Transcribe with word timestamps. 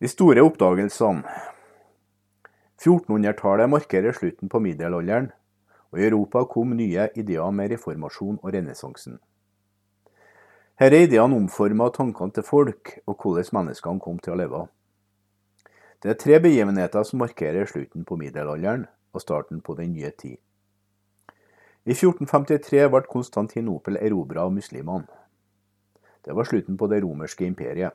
De 0.00 0.08
store 0.08 0.40
oppdagelsene 0.40 1.28
1400-tallet 2.80 3.68
markerer 3.68 4.16
slutten 4.16 4.48
på 4.48 4.62
middelalderen, 4.64 5.26
og 5.92 6.00
i 6.00 6.06
Europa 6.06 6.46
kom 6.48 6.72
nye 6.78 7.10
ideer 7.20 7.52
med 7.52 7.74
reformasjon 7.74 8.38
og 8.40 8.54
renessansen. 8.54 9.18
Disse 10.80 11.02
ideene 11.04 11.36
omforma 11.36 11.90
tankene 11.92 12.32
til 12.32 12.48
folk 12.48 12.94
og 13.04 13.18
hvordan 13.20 13.52
menneskene 13.58 14.00
kom 14.00 14.16
til 14.24 14.32
å 14.32 14.40
leve. 14.40 14.64
Det 16.00 16.14
er 16.14 16.20
tre 16.24 16.40
begivenheter 16.48 17.04
som 17.04 17.20
markerer 17.20 17.68
slutten 17.68 18.08
på 18.08 18.16
middelalderen 18.16 18.88
og 19.12 19.20
starten 19.20 19.60
på 19.60 19.76
den 19.76 19.92
nye 19.92 20.16
tid. 20.16 20.40
I 21.84 21.92
1453 21.92 22.88
ble 22.88 23.04
Konstantinopel 23.04 24.00
erobra 24.00 24.48
av 24.48 24.56
muslimene. 24.56 25.04
Det 26.24 26.32
var 26.32 26.48
slutten 26.48 26.80
på 26.80 26.88
det 26.88 27.04
romerske 27.04 27.44
imperiet. 27.44 27.92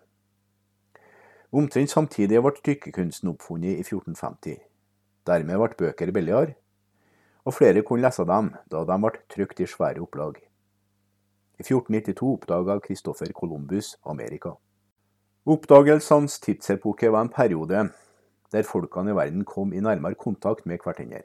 Omtrent 1.55 1.87
samtidig 1.87 2.41
ble 2.43 2.51
trykkekunsten 2.59 3.29
oppfunnet 3.31 3.77
i 3.77 3.83
1450. 3.85 4.57
Dermed 5.23 5.61
ble 5.61 5.77
bøker 5.79 6.09
billigere, 6.11 6.57
og 7.47 7.55
flere 7.55 7.83
kunne 7.87 8.03
lese 8.03 8.25
dem 8.27 8.49
da 8.73 8.81
de 8.89 8.97
ble 9.05 9.21
trykt 9.31 9.61
i 9.63 9.67
svære 9.71 10.03
opplag. 10.03 10.41
I 11.55 11.63
1492 11.63 12.33
oppdaga 12.33 12.75
Christoffer 12.83 13.31
Columbus 13.31 13.93
Amerika. 14.03 14.51
Oppdagelsenes 15.45 16.41
tidsepoke 16.43 17.13
var 17.15 17.23
en 17.23 17.31
periode 17.31 17.85
der 18.51 18.67
folkene 18.67 19.13
i 19.13 19.15
verden 19.15 19.47
kom 19.47 19.71
i 19.71 19.79
nærmere 19.79 20.19
kontakt 20.19 20.65
med 20.65 20.83
hverandre. 20.83 21.23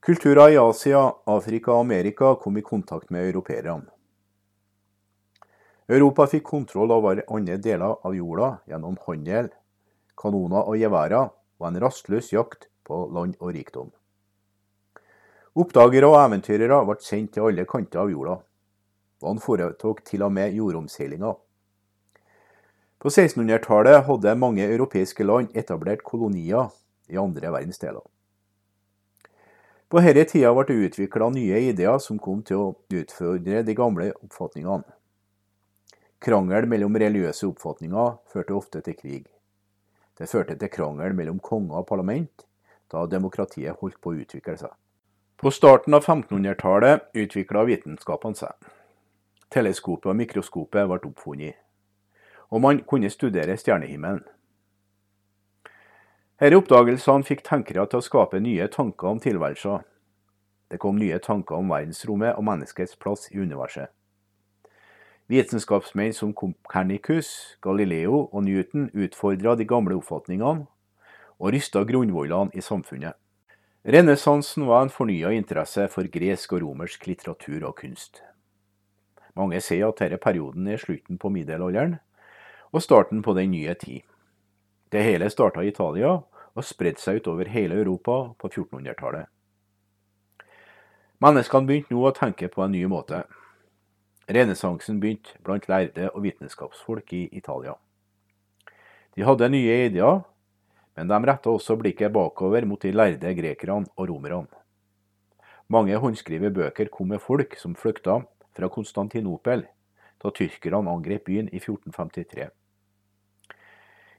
Kulturer 0.00 0.54
i 0.54 0.56
Asia, 0.56 1.04
Afrika 1.26 1.76
og 1.76 1.84
Amerika 1.84 2.32
kom 2.40 2.56
i 2.56 2.64
kontakt 2.64 3.10
med 3.10 3.28
europeerne. 3.28 3.97
Europa 5.88 6.26
fikk 6.28 6.44
kontroll 6.44 6.90
over 6.92 7.22
andre 7.32 7.56
deler 7.64 7.94
av 8.04 8.12
jorda 8.12 8.48
gjennom 8.68 8.98
handel, 9.06 9.46
kanoner 10.20 10.66
og 10.68 10.76
geværer 10.76 11.30
og 11.32 11.68
en 11.68 11.78
rastløs 11.80 12.28
jakt 12.34 12.68
på 12.84 13.06
land 13.14 13.38
og 13.40 13.54
rikdom. 13.56 13.88
Oppdagere 15.58 16.10
og 16.10 16.18
eventyrere 16.20 16.82
ble 16.84 16.98
sendt 17.00 17.32
til 17.34 17.48
alle 17.48 17.64
kanter 17.66 18.02
av 18.02 18.12
jorda. 18.12 18.36
Han 19.24 19.40
foretok 19.42 20.04
til 20.06 20.22
og 20.26 20.34
med 20.36 20.52
jordomseilinger. 20.54 21.38
På 22.98 23.08
1600-tallet 23.08 24.04
hadde 24.10 24.36
mange 24.38 24.68
europeiske 24.68 25.24
land 25.24 25.56
etablert 25.56 26.04
kolonier 26.04 26.68
i 27.08 27.16
andre 27.16 27.50
verdensdeler. 27.54 28.04
På 29.88 30.02
denne 30.04 30.26
tida 30.28 30.52
ble 30.52 30.68
det 30.68 30.78
utvikla 30.90 31.32
nye 31.32 31.64
ideer 31.70 31.96
som 32.04 32.20
kom 32.20 32.44
til 32.44 32.60
å 32.60 32.70
utfordre 32.92 33.64
de 33.64 33.74
gamle 33.78 34.12
oppfatningene. 34.20 34.97
Krangel 36.18 36.66
mellom 36.66 36.96
religiøse 36.98 37.46
oppfatninger 37.46 38.16
førte 38.32 38.54
ofte 38.56 38.80
til 38.82 38.96
krig. 38.98 39.26
Det 40.18 40.26
førte 40.26 40.56
til 40.58 40.70
krangel 40.74 41.14
mellom 41.14 41.38
konge 41.38 41.76
og 41.78 41.86
parlament, 41.86 42.42
da 42.90 43.04
demokratiet 43.06 43.78
holdt 43.78 44.00
på 44.02 44.10
å 44.10 44.18
utvikle 44.24 44.56
seg. 44.58 44.72
På 45.38 45.52
starten 45.54 45.94
av 45.94 46.02
1500-tallet 46.02 47.14
utvikla 47.14 47.62
vitenskapene 47.68 48.34
seg. 48.34 48.72
Teleskopet 49.54 50.10
og 50.10 50.18
mikroskopet 50.18 50.88
ble 50.90 50.98
oppfunnet, 51.06 51.54
og 52.50 52.64
man 52.64 52.82
kunne 52.82 53.12
studere 53.14 53.54
stjernehimmelen. 53.56 54.24
Disse 56.38 56.58
oppdagelsene 56.58 57.26
fikk 57.26 57.44
tenkere 57.46 57.86
til 57.86 58.02
å 58.02 58.08
skape 58.08 58.42
nye 58.42 58.66
tanker 58.74 59.12
om 59.12 59.22
tilværelsen. 59.22 59.86
Det 60.68 60.82
kom 60.82 60.98
nye 60.98 61.22
tanker 61.22 61.62
om 61.62 61.70
verdensrommet 61.70 62.34
og 62.34 62.44
menneskets 62.50 62.98
plass 62.98 63.30
i 63.30 63.38
universet. 63.38 63.94
Vitenskapsmenn 65.28 66.14
som 66.16 66.32
Copernicus, 66.32 67.58
Galileo 67.60 68.28
og 68.32 68.44
Newton 68.46 68.88
utfordra 68.96 69.52
de 69.60 69.66
gamle 69.68 69.98
oppfatningene 69.98 70.64
og 71.38 71.52
rysta 71.52 71.82
grunnvollene 71.84 72.56
i 72.56 72.64
samfunnet. 72.64 73.12
Renessansen 73.84 74.64
var 74.66 74.86
en 74.86 74.92
fornya 74.92 75.30
interesse 75.36 75.84
for 75.92 76.08
gresk 76.12 76.56
og 76.56 76.64
romersk 76.64 77.06
litteratur 77.06 77.68
og 77.68 77.76
kunst. 77.78 78.22
Mange 79.36 79.60
sier 79.60 79.92
at 79.92 80.00
denne 80.00 80.16
perioden 80.18 80.66
er 80.66 80.80
slutten 80.80 81.20
på 81.20 81.30
middelalderen 81.30 81.98
og 82.72 82.82
starten 82.82 83.20
på 83.22 83.36
den 83.36 83.52
nye 83.52 83.74
tid. 83.76 84.00
Det 84.88 85.04
hele 85.04 85.28
starta 85.30 85.60
i 85.60 85.68
Italia 85.68 86.14
og 86.58 86.64
spredte 86.64 87.04
seg 87.04 87.20
utover 87.20 87.52
hele 87.52 87.76
Europa 87.76 88.32
på 88.40 88.48
1400-tallet. 88.48 89.28
Menneskene 91.20 91.68
begynte 91.68 91.92
nå 91.92 92.06
å 92.08 92.16
tenke 92.16 92.48
på 92.48 92.64
en 92.64 92.72
ny 92.72 92.86
måte. 92.90 93.26
Renessansen 94.28 94.98
begynte 95.00 95.38
blant 95.44 95.68
lærde 95.68 96.10
og 96.10 96.22
vitenskapsfolk 96.26 97.12
i 97.16 97.22
Italia. 97.32 97.72
De 99.16 99.24
hadde 99.24 99.48
nye 99.48 99.78
ideer, 99.86 100.20
men 100.96 101.08
de 101.08 101.18
retta 101.30 101.50
også 101.50 101.78
blikket 101.80 102.12
bakover 102.12 102.66
mot 102.68 102.82
de 102.82 102.92
lærde 102.92 103.34
grekerne 103.34 103.88
og 103.96 104.10
romerne. 104.10 104.46
Mange 105.68 105.96
håndskrevne 105.96 106.50
bøker 106.52 106.88
kom 106.92 107.08
med 107.08 107.20
folk 107.20 107.56
som 107.56 107.74
flykta 107.76 108.20
fra 108.56 108.68
Konstantinopel 108.68 109.64
da 110.22 110.30
tyrkerne 110.34 110.90
angrep 110.90 111.24
byen 111.28 111.48
i 111.52 111.60
1453. 111.60 112.48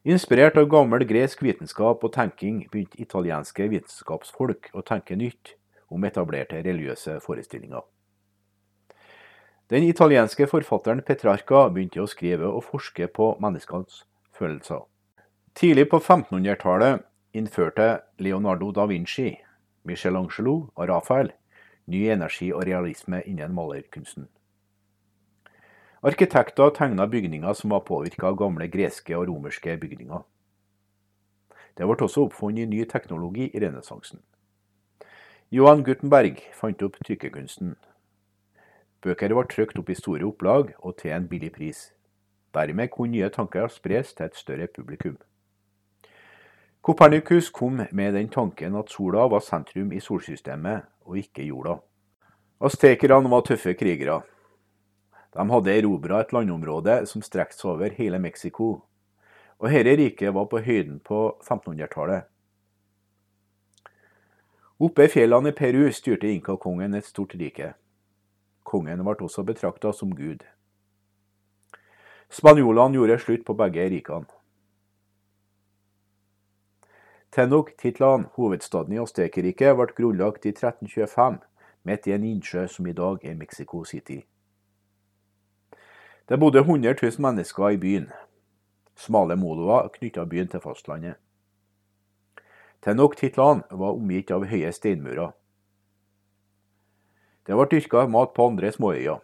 Inspirert 0.09 0.58
av 0.58 0.70
gammel 0.72 1.03
gresk 1.06 1.44
vitenskap 1.44 2.03
og 2.03 2.14
tenking 2.16 2.64
begynte 2.72 3.02
italienske 3.03 3.68
vitenskapsfolk 3.70 4.72
å 4.74 4.86
tenke 4.86 5.18
nytt 5.20 5.58
om 5.91 6.06
etablerte 6.08 6.62
religiøse 6.64 7.20
forestillinger. 7.26 7.84
Den 9.69 9.84
italienske 9.84 10.47
forfatteren 10.50 11.03
Petrarca 11.06 11.68
begynte 11.69 12.02
å 12.02 12.09
skrive 12.09 12.47
og 12.50 12.63
forske 12.72 13.06
på 13.13 13.35
menneskenes 13.41 14.03
følelser. 14.34 14.81
Tidlig 15.53 15.90
på 15.91 16.00
1500-tallet 16.00 17.03
innførte 17.38 18.00
Leonardo 18.18 18.72
da 18.74 18.88
Vinci, 18.90 19.35
Michelangelo 19.85 20.56
og 20.74 20.90
Rafael 20.90 21.29
ny 21.90 22.08
energi 22.09 22.52
og 22.53 22.66
realisme 22.69 23.22
innen 23.25 23.53
malerkunsten. 23.53 24.28
Arkitekter 26.06 26.72
tegna 26.75 27.08
bygninger 27.12 27.53
som 27.53 27.74
var 27.74 27.84
påvirka 27.88 28.29
av 28.29 28.38
gamle 28.40 28.69
greske 28.72 29.18
og 29.18 29.28
romerske 29.28 29.75
bygninger. 29.81 30.22
Det 31.78 31.88
ble 31.88 32.06
også 32.06 32.25
oppfunnet 32.28 32.69
ny 32.72 32.85
teknologi 32.88 33.50
i 33.53 33.62
renessansen. 33.62 34.22
Johan 35.52 35.84
Gutenberg 35.84 36.41
fant 36.53 36.81
opp 36.85 37.00
trykkekunsten, 37.06 37.75
Bøker 39.01 39.31
ble 39.31 39.45
trykt 39.47 39.79
opp 39.79 39.89
i 39.89 39.95
store 39.95 40.27
opplag 40.27 40.73
og 40.79 40.97
til 40.99 41.15
en 41.15 41.27
billig 41.31 41.53
pris. 41.55 41.89
Dermed 42.53 42.89
kunne 42.91 43.13
nye 43.13 43.29
tanker 43.31 43.69
spres 43.71 44.13
til 44.13 44.25
et 44.25 44.35
større 44.35 44.67
publikum. 44.67 45.17
Kopernikus 46.81 47.49
kom 47.49 47.81
med 47.91 48.13
den 48.13 48.29
tanken 48.29 48.75
at 48.75 48.91
sola 48.91 49.27
var 49.27 49.43
sentrum 49.43 49.91
i 49.91 49.99
solsystemet, 49.99 50.85
og 51.05 51.17
ikke 51.17 51.43
jorda. 51.43 51.75
Aztekerne 52.61 53.29
var 53.31 53.43
tøffe 53.47 53.73
krigere. 53.73 54.21
De 55.33 55.45
hadde 55.51 55.75
erobra 55.77 56.21
et 56.23 56.31
landområde 56.33 57.05
som 57.05 57.21
strekte 57.21 57.59
seg 57.59 57.71
over 57.75 57.93
hele 57.95 58.19
Mexico, 58.19 58.69
og 59.59 59.69
dette 59.69 59.95
riket 59.99 60.33
var 60.33 60.47
på 60.49 60.63
høyden 60.63 60.99
på 61.03 61.19
1500-tallet. 61.43 62.25
Oppe 64.79 65.05
i 65.05 65.11
fjellene 65.11 65.51
i 65.51 65.55
Peru 65.55 65.85
styrte 65.91 66.31
inkakongen 66.31 66.95
et 66.95 67.05
stort 67.05 67.35
rike. 67.35 67.73
Kongen 68.69 69.02
ble 69.02 69.25
også 69.25 69.44
betrakta 69.47 69.91
som 69.96 70.13
gud. 70.13 70.44
Spanjolene 72.30 73.00
gjorde 73.00 73.18
slutt 73.24 73.46
på 73.47 73.56
begge 73.57 73.88
rikene. 73.90 74.30
Tenochtitlan, 77.34 78.28
hovedstaden 78.38 78.94
i 78.94 79.00
Aztekerriket, 79.02 79.75
ble 79.78 79.94
grunnlagt 79.97 80.46
i 80.46 80.53
1325 80.53 81.40
midt 81.85 82.08
i 82.08 82.13
en 82.13 82.25
innsjø 82.25 82.68
som 82.68 82.88
i 82.88 82.94
dag 82.94 83.25
er 83.25 83.38
Mexico 83.38 83.84
City. 83.85 84.22
Det 86.29 86.38
bodde 86.40 86.59
100 86.59 86.96
000 87.02 87.22
mennesker 87.25 87.69
i 87.69 87.78
byen. 87.78 88.09
Smale 88.96 89.35
moloer 89.35 89.90
knytta 89.94 90.25
byen 90.25 90.47
til 90.47 90.61
fastlandet. 90.61 91.17
Tenochtitlan 92.82 93.64
var 93.72 93.97
omgitt 93.97 94.32
av 94.32 94.46
høye 94.46 94.72
steinmurer. 94.72 95.34
Det 97.49 97.55
var 97.57 97.66
dyrka 97.66 98.03
mat 98.05 98.35
på 98.37 98.46
andre 98.46 98.69
småøyer. 98.69 99.23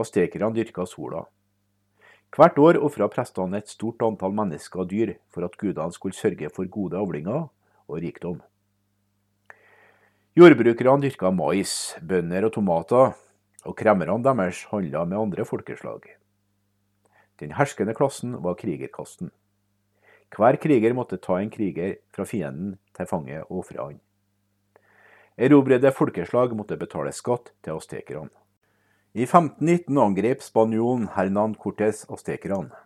Astekerne 0.00 0.56
dyrka 0.56 0.86
sola. 0.88 1.26
Hvert 2.32 2.56
år 2.56 2.78
ofra 2.80 3.10
prestene 3.12 3.60
et 3.60 3.68
stort 3.68 4.00
antall 4.06 4.32
mennesker 4.32 4.80
og 4.80 4.88
dyr 4.88 5.12
for 5.28 5.44
at 5.44 5.60
gudene 5.60 5.92
skulle 5.92 6.16
sørge 6.16 6.48
for 6.48 6.64
gode 6.64 6.96
avlinger 6.96 7.44
og 7.44 8.00
rikdom. 8.00 8.40
Jordbrukerne 10.32 11.04
dyrka 11.04 11.28
mais, 11.28 11.76
bønner 12.00 12.48
og 12.48 12.56
tomater, 12.56 13.12
og 13.68 13.76
kremmerne 13.76 14.22
deres 14.24 14.64
handla 14.72 15.04
med 15.04 15.20
andre 15.20 15.44
folkeslag. 15.44 16.08
Den 17.36 17.52
herskende 17.52 17.92
klassen 17.92 18.40
var 18.40 18.56
krigerkasten. 18.56 19.28
Hver 20.32 20.56
kriger 20.56 20.96
måtte 20.96 21.20
ta 21.20 21.36
en 21.36 21.52
kriger 21.52 21.98
fra 22.16 22.24
fienden 22.24 22.78
til 22.96 23.04
fange 23.12 23.44
og 23.50 23.58
ofre 23.60 23.84
han. 23.84 24.00
Erobrede 25.40 25.88
folkeslag 25.96 26.50
måtte 26.52 26.76
betale 26.76 27.14
skatt 27.16 27.46
til 27.64 27.78
aztekerne. 27.78 28.28
I 29.16 29.24
1519 29.24 29.96
angrep 30.02 30.42
spanjolen 30.44 31.06
Hernan 31.14 31.54
Cortes 31.56 32.02
aztekerne. 32.12 32.76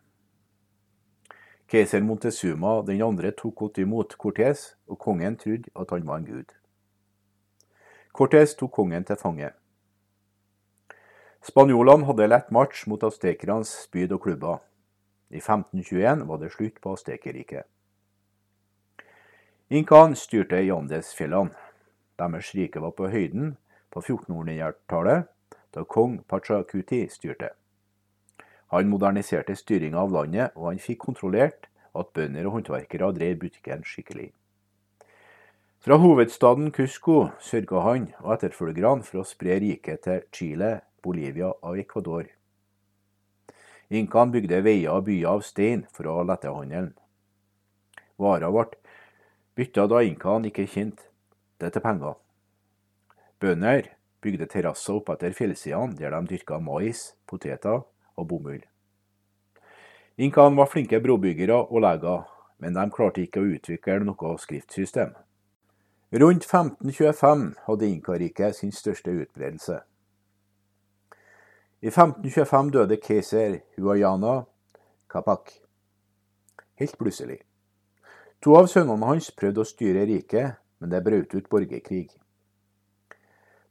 Keiser 1.66 2.04
Montezuma 2.06 2.76
den 2.86 3.02
andre 3.02 3.32
tok 3.34 3.56
godt 3.58 3.80
imot 3.82 4.14
Cortés, 4.22 4.76
og 4.86 5.00
kongen 5.02 5.34
trodde 5.36 5.72
at 5.74 5.90
han 5.90 6.06
var 6.06 6.22
en 6.22 6.28
gud. 6.30 6.54
Cortés 8.14 8.54
tok 8.54 8.70
kongen 8.78 9.02
til 9.04 9.18
fange. 9.18 9.50
Spanjolene 11.42 12.06
hadde 12.06 12.30
lett 12.30 12.54
match 12.54 12.86
mot 12.86 13.02
aztekernes 13.02 13.74
spyd 13.88 14.14
og 14.14 14.22
klubber. 14.28 14.62
I 15.34 15.42
1521 15.42 16.28
var 16.30 16.38
det 16.38 16.54
slutt 16.54 16.78
på 16.80 16.94
Aztekerriket. 16.94 17.66
Inkaen 19.74 20.14
styrte 20.14 20.62
i 20.62 20.70
Andesfjellene. 20.70 21.63
Deres 22.18 22.54
rike 22.54 22.80
var 22.80 22.94
på 22.94 23.08
høyden 23.10 23.56
på 23.90 24.02
1400-tallet, 24.02 25.26
da 25.74 25.82
kong 25.84 26.20
Pachacuti 26.30 27.04
styrte. 27.10 27.50
Han 28.70 28.90
moderniserte 28.90 29.56
styringa 29.58 29.98
av 30.02 30.14
landet, 30.14 30.54
og 30.54 30.70
han 30.70 30.80
fikk 30.82 31.02
kontrollert 31.06 31.68
at 31.94 32.10
bønder 32.14 32.46
og 32.46 32.58
håndverkere 32.58 33.10
drev 33.14 33.38
butikken 33.42 33.82
skikkelig. 33.86 34.32
Fra 35.84 35.98
hovedstaden 36.00 36.70
Cusco 36.72 37.28
sørga 37.44 37.82
han 37.84 38.08
og 38.22 38.32
etterfølgerne 38.38 39.04
for 39.04 39.20
å 39.20 39.28
spre 39.28 39.58
riket 39.62 40.06
til 40.06 40.22
Chile, 40.32 40.78
Bolivia 41.04 41.50
og 41.52 41.78
Ecuador. 41.82 42.30
Inkaen 43.92 44.32
bygde 44.32 44.62
veier 44.64 44.94
og 44.94 45.04
byer 45.10 45.34
av 45.34 45.42
stein 45.44 45.84
for 45.92 46.08
å 46.08 46.22
lette 46.24 46.50
handelen. 46.50 46.94
Varer 48.18 48.54
ble 48.54 48.78
bytta 49.58 49.84
da 49.90 50.00
inkaen 50.06 50.48
ikke 50.48 50.64
kjente 50.70 51.10
det 51.60 51.72
til 51.72 51.82
penger. 51.82 52.14
Bønder 53.40 53.90
bygde 54.24 54.46
terrasser 54.46 54.96
oppetter 54.98 55.34
fjellsidene 55.36 55.96
der 55.98 56.14
de 56.14 56.26
dyrka 56.32 56.58
mais, 56.58 57.12
poteter 57.26 57.84
og 58.16 58.28
bomull. 58.28 58.62
Inkaene 60.16 60.56
var 60.56 60.70
flinke 60.70 61.00
brobyggere 61.00 61.66
og 61.66 61.80
leger, 61.80 62.22
men 62.58 62.74
de 62.74 62.90
klarte 62.90 63.22
ikke 63.24 63.42
å 63.42 63.48
utvikle 63.56 64.04
noe 64.06 64.36
skriftsystem. 64.38 65.14
Rundt 66.14 66.44
1525 66.46 67.48
hadde 67.66 67.88
Inkariket 67.90 68.54
sin 68.54 68.72
største 68.72 69.10
utbredelse. 69.10 69.80
I 71.82 71.90
1525 71.90 72.70
døde 72.72 72.96
keiser 73.02 73.58
Huayana 73.76 74.44
Kapak. 75.10 75.50
Helt 76.78 76.98
plutselig. 76.98 77.40
To 78.40 78.54
av 78.56 78.70
sønnene 78.70 79.10
hans 79.10 79.32
prøvde 79.34 79.64
å 79.64 79.68
styre 79.68 80.06
riket, 80.06 80.54
men 80.78 80.90
det 80.90 81.02
brøt 81.04 81.34
ut 81.34 81.48
borgerkrig. 81.50 82.08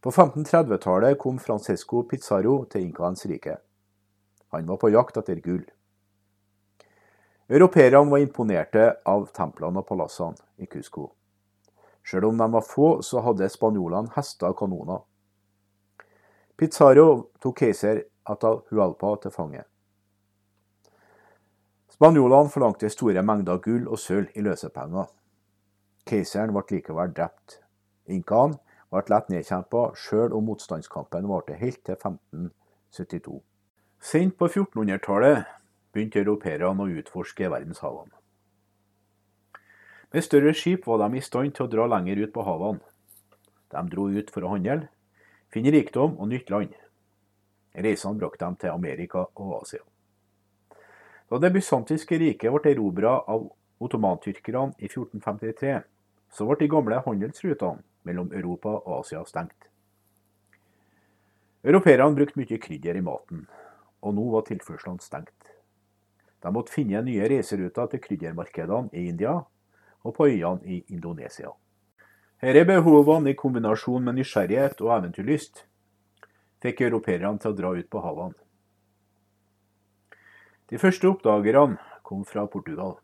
På 0.03 0.11
1530-tallet 0.11 1.19
kom 1.19 1.39
Francesco 1.39 2.03
Pizarro 2.03 2.65
til 2.65 2.89
inkaens 2.89 3.25
rike. 3.25 3.55
Han 4.51 4.67
var 4.67 4.77
på 4.81 4.91
jakt 4.91 5.17
etter 5.21 5.39
gull. 5.41 5.63
Europeerne 7.47 8.11
var 8.11 8.23
imponerte 8.23 8.87
av 9.07 9.29
templene 9.35 9.79
og 9.79 9.87
palassene 9.87 10.39
i 10.59 10.67
Cusco. 10.67 11.09
Selv 12.03 12.29
om 12.29 12.37
de 12.37 12.47
var 12.51 12.65
få, 12.67 13.01
så 13.01 13.23
hadde 13.23 13.49
spanjolene 13.51 14.11
hester 14.15 14.51
og 14.51 14.57
kanoner. 14.59 15.03
Pizarro 16.59 17.29
tok 17.41 17.63
keiser 17.63 18.03
Atahualpa 18.23 19.15
til 19.23 19.31
fange. 19.35 19.63
Spanjolene 21.91 22.51
forlangte 22.51 22.89
store 22.91 23.23
mengder 23.23 23.59
gull 23.63 23.87
og 23.87 23.99
sølv 23.99 24.31
i 24.35 24.43
løsepenger. 24.43 25.07
Keiseren 26.09 26.53
ble 26.53 26.63
likevel 26.69 27.13
drept. 27.15 27.59
Inkaen 28.11 28.57
ble 28.91 29.03
lett 29.09 29.29
nedkjempa, 29.31 29.91
sjøl 29.95 30.35
om 30.35 30.49
motstandskampen 30.49 31.29
varte 31.29 31.55
helt 31.59 31.79
til 31.87 31.95
1572. 31.95 33.39
Sent 34.03 34.35
på 34.37 34.49
1400-tallet 34.49 35.47
begynte 35.95 36.19
europeerne 36.19 36.83
å 36.83 36.91
utforske 36.99 37.47
verdenshavene. 37.53 38.11
Med 40.13 40.25
større 40.25 40.51
skip 40.53 40.85
var 40.85 40.99
de 41.01 41.17
i 41.17 41.23
stand 41.25 41.55
til 41.55 41.65
å 41.65 41.71
dra 41.71 41.87
lenger 41.89 42.19
ut 42.25 42.33
på 42.35 42.43
havene. 42.45 42.83
De 43.73 43.81
dro 43.89 44.09
ut 44.13 44.29
for 44.29 44.45
å 44.45 44.51
handle, 44.51 44.89
finne 45.49 45.71
rikdom 45.73 46.19
og 46.19 46.29
nytt 46.29 46.51
land. 46.53 46.75
Reisene 47.73 48.19
brakte 48.19 48.45
dem 48.45 48.59
til 48.61 48.75
Amerika 48.75 49.23
og 49.33 49.55
Asia. 49.63 49.81
Da 51.31 51.39
det 51.41 51.49
bysantiske 51.55 52.19
riket 52.21 52.53
ble 52.53 52.75
erobra 52.75 53.15
av 53.25 53.47
ottomantyrkerne 53.81 54.75
i 54.77 54.85
1453, 54.91 55.79
så 56.33 56.47
ble 56.49 56.57
de 56.59 56.69
gamle 56.71 57.01
handelsrutene 57.05 57.83
mellom 58.07 58.33
Europa 58.33 58.73
og 58.81 58.99
Asia 58.99 59.23
stengt. 59.25 59.69
Europeerne 61.63 62.17
brukte 62.17 62.39
mye 62.39 62.59
krydder 62.59 62.97
i 62.99 63.03
maten, 63.05 63.45
og 64.03 64.15
nå 64.17 64.25
var 64.33 64.47
tilførslene 64.49 65.03
stengt. 65.03 65.51
De 66.43 66.51
måtte 66.51 66.73
finne 66.73 66.99
nye 67.05 67.27
reiseruter 67.31 67.87
til 67.91 68.01
kryddermarkedene 68.03 68.91
i 68.91 69.05
India 69.13 69.37
og 70.03 70.15
på 70.17 70.27
øyene 70.27 70.65
i 70.67 70.81
Indonesia. 70.91 71.53
Her 72.43 72.59
er 72.59 72.67
behovene 72.67 73.31
i 73.31 73.37
kombinasjon 73.39 74.03
med 74.03 74.17
nysgjerrighet 74.19 74.81
og 74.83 74.97
eventyrlyst 74.97 75.63
fikk 76.63 76.81
europeerne 76.83 77.39
til 77.39 77.53
å 77.53 77.55
dra 77.55 77.71
ut 77.77 77.87
på 77.91 78.01
havene. 78.03 78.35
De 80.71 80.79
første 80.79 81.07
oppdagerne 81.07 81.79
kom 82.03 82.25
fra 82.27 82.43
Portugal. 82.47 82.97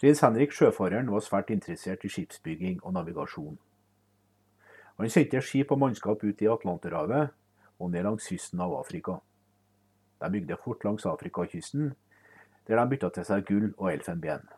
Prins 0.00 0.22
Henrik 0.24 0.54
sjøfareren 0.56 1.10
var 1.12 1.20
svært 1.20 1.50
interessert 1.52 2.06
i 2.06 2.08
skipsbygging 2.08 2.78
og 2.80 2.94
navigasjon. 2.96 3.58
Han 4.96 5.12
sendte 5.12 5.42
skip 5.44 5.74
og 5.74 5.82
mannskap 5.82 6.24
ut 6.24 6.40
i 6.40 6.48
Atlanterhavet 6.48 7.34
og 7.76 7.92
ned 7.92 8.08
langs 8.08 8.30
kysten 8.32 8.64
av 8.64 8.72
Afrika. 8.78 9.18
De 10.24 10.32
bygde 10.32 10.56
fort 10.64 10.88
langs 10.88 11.04
Afrikakysten, 11.04 11.92
der 12.64 12.80
de 12.80 12.88
bytta 12.94 13.12
til 13.12 13.28
seg 13.28 13.44
gull 13.52 13.68
og 13.76 13.92
elfenben. 13.92 14.48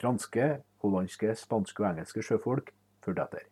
Franske, 0.00 0.48
hollandske, 0.80 1.36
spanske 1.36 1.84
og 1.84 1.90
engelske 1.92 2.24
sjøfolk 2.24 2.72
fulgte 3.04 3.28
etter. 3.28 3.48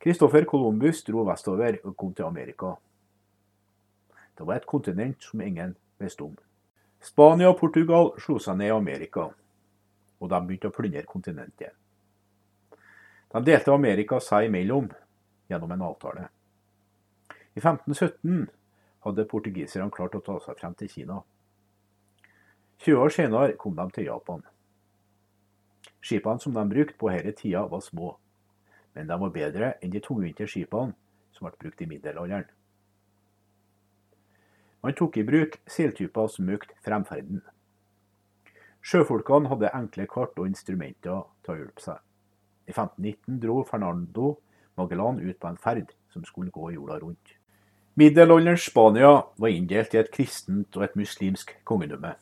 Christoffer 0.00 0.48
Columbus 0.48 1.04
dro 1.04 1.28
vestover 1.28 1.82
og 1.84 1.92
kom 1.96 2.16
til 2.16 2.24
Amerika. 2.24 2.78
Det 4.32 4.48
var 4.48 4.62
et 4.62 4.66
kontinent 4.66 5.20
som 5.20 5.44
ingen 5.44 5.76
visste 6.00 6.24
om. 6.24 6.40
Spania 7.00 7.48
og 7.48 7.56
Portugal 7.60 8.10
slo 8.20 8.36
seg 8.42 8.58
ned 8.60 8.68
i 8.68 8.74
Amerika, 8.76 9.30
og 10.20 10.28
de 10.28 10.40
begynte 10.44 10.68
å 10.68 10.74
plyndre 10.76 11.06
kontinentet. 11.08 11.72
De 13.30 13.42
delte 13.46 13.72
Amerika 13.72 14.18
seg 14.20 14.48
imellom 14.48 14.90
gjennom 15.48 15.72
en 15.72 15.84
avtale. 15.86 16.26
I 17.56 17.60
1517 17.62 18.48
hadde 19.06 19.28
portugiserne 19.30 19.90
klart 19.94 20.18
å 20.18 20.22
ta 20.24 20.36
seg 20.44 20.58
frem 20.60 20.76
til 20.76 20.90
Kina. 20.92 21.20
20 22.84 23.00
år 23.00 23.14
senere 23.14 23.56
kom 23.60 23.76
de 23.76 23.86
til 23.96 24.08
Japan. 24.10 24.44
Skipene 26.00 26.40
som 26.40 26.54
de 26.56 26.64
brukte 26.68 26.96
på 27.00 27.10
denne 27.12 27.32
tida 27.36 27.66
var 27.68 27.82
små, 27.84 28.14
men 28.96 29.08
de 29.08 29.18
var 29.20 29.34
bedre 29.34 29.74
enn 29.80 29.92
de 29.92 30.00
tungvinte 30.04 30.48
skipene 30.48 30.96
som 31.36 31.46
ble 31.46 31.56
brukt 31.60 31.80
i 31.80 31.88
middelalderen. 31.88 32.48
Man 34.80 34.96
tok 34.96 35.18
i 35.20 35.24
bruk 35.24 35.58
seiltyper 35.68 36.28
som 36.32 36.48
økte 36.52 36.76
fremferden. 36.84 37.42
Sjøfolkene 38.80 39.50
hadde 39.50 39.72
enkle 39.76 40.06
kart 40.08 40.38
og 40.40 40.48
instrumenter 40.48 41.26
til 41.44 41.52
å 41.52 41.58
hjelpe 41.58 41.84
seg. 41.84 41.98
I 42.64 42.72
1519 42.72 43.40
dro 43.42 43.58
Fernando 43.68 44.38
Magellan 44.80 45.20
ut 45.20 45.36
på 45.36 45.50
en 45.50 45.60
ferd 45.60 45.92
som 46.12 46.24
skulle 46.24 46.54
gå 46.54 46.72
jorda 46.72 46.96
rundt. 47.02 47.36
Middelalderens 48.00 48.64
Spania 48.70 49.10
var 49.36 49.52
inndelt 49.52 49.94
i 49.94 50.00
et 50.00 50.12
kristent 50.14 50.76
og 50.78 50.86
et 50.86 50.96
muslimsk 50.96 51.52
kongedømme. 51.68 52.14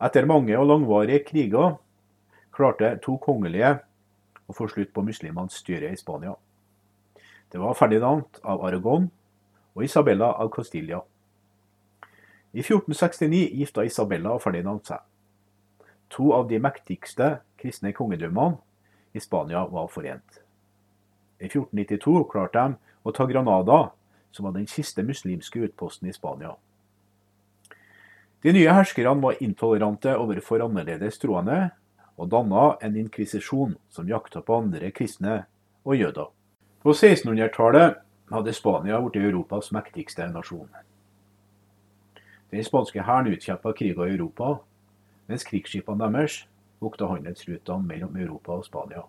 Etter 0.00 0.28
mange 0.28 0.56
og 0.58 0.66
langvarige 0.68 1.22
kriger 1.28 1.78
klarte 2.52 2.92
to 3.04 3.16
kongelige 3.22 3.78
å 4.50 4.56
få 4.56 4.68
slutt 4.68 4.92
på 4.92 5.04
muslimenes 5.06 5.56
styre 5.62 5.92
i 5.94 5.96
Spania. 5.96 6.34
Det 7.50 7.60
var 7.62 7.78
Ferdinand 7.78 8.42
av 8.44 8.60
Aragon 8.66 9.08
og 9.80 9.84
Isabella 9.88 10.34
av 10.36 10.50
Castilla. 10.52 11.00
I 12.52 12.60
1469 12.60 13.46
gifta 13.56 13.84
Isabella 13.86 14.34
og 14.36 14.42
Ferdinand 14.44 14.84
seg. 14.84 15.00
To 16.12 16.32
av 16.36 16.48
de 16.50 16.58
mektigste 16.60 17.38
kristne 17.60 17.94
kongedømmene 17.96 18.58
i 19.16 19.22
Spania 19.22 19.62
var 19.70 19.88
forent. 19.88 20.42
I 21.40 21.48
1492 21.48 22.24
klarte 22.28 22.66
de 22.66 22.76
å 23.06 23.14
ta 23.16 23.24
Granada 23.30 23.78
som 24.34 24.46
var 24.46 24.58
den 24.58 24.68
siste 24.68 25.02
muslimske 25.06 25.62
utposten 25.64 26.10
i 26.10 26.14
Spania. 26.14 26.52
De 28.44 28.52
nye 28.52 28.74
herskerne 28.74 29.22
var 29.22 29.40
intolerante 29.40 30.12
overfor 30.16 30.64
annerledes 30.64 31.18
troende, 31.22 31.70
og 32.20 32.28
danna 32.28 32.74
en 32.84 32.98
inkvisisjon 33.00 33.78
som 33.88 34.08
jakta 34.08 34.42
på 34.44 34.60
andre 34.60 34.92
kristne 34.92 35.44
og 35.88 35.96
jøder. 35.96 36.28
På 36.84 36.92
1600-tallet 36.92 38.00
hadde 38.30 38.52
Spania 38.52 39.00
blitt 39.00 39.16
Europas 39.22 39.72
mektigste 39.72 40.28
nasjon. 40.30 40.68
Den 42.50 42.64
spanske 42.64 43.02
hæren 43.02 43.30
utkjempa 43.30 43.72
kriger 43.72 44.06
i 44.06 44.14
Europa, 44.16 44.60
mens 45.26 45.44
krigsskipene 45.46 46.10
deres 46.12 46.44
vokta 46.80 47.06
handelsrutene 47.10 47.86
mellom 47.86 48.16
Europa 48.16 48.52
og 48.52 48.64
Spania, 48.64 49.02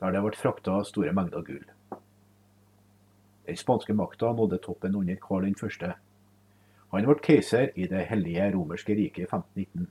der 0.00 0.12
det 0.12 0.22
ble 0.24 0.36
frakta 0.36 0.82
store 0.84 1.12
mengder 1.16 1.44
gull. 1.44 1.64
Den 3.46 3.56
spanske 3.56 3.94
makta 3.94 4.32
nådde 4.32 4.58
toppen 4.58 4.94
under 4.94 5.16
Karl 5.28 5.46
1. 5.48 5.94
Han 6.92 7.06
ble 7.06 7.20
keiser 7.22 7.70
i 7.76 7.86
Det 7.86 8.04
hellige 8.08 8.52
romerske 8.54 8.94
riket 8.94 9.18
i 9.18 9.28
1519. 9.28 9.88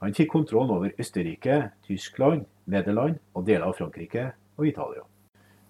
Han 0.00 0.14
fikk 0.14 0.30
kontrollen 0.30 0.70
over 0.70 0.90
Østerrike, 0.98 1.70
Tyskland, 1.82 2.44
Nederland 2.66 3.18
og 3.34 3.46
deler 3.46 3.66
av 3.66 3.74
Frankrike 3.74 4.32
og 4.56 4.66
Italia. 4.66 5.02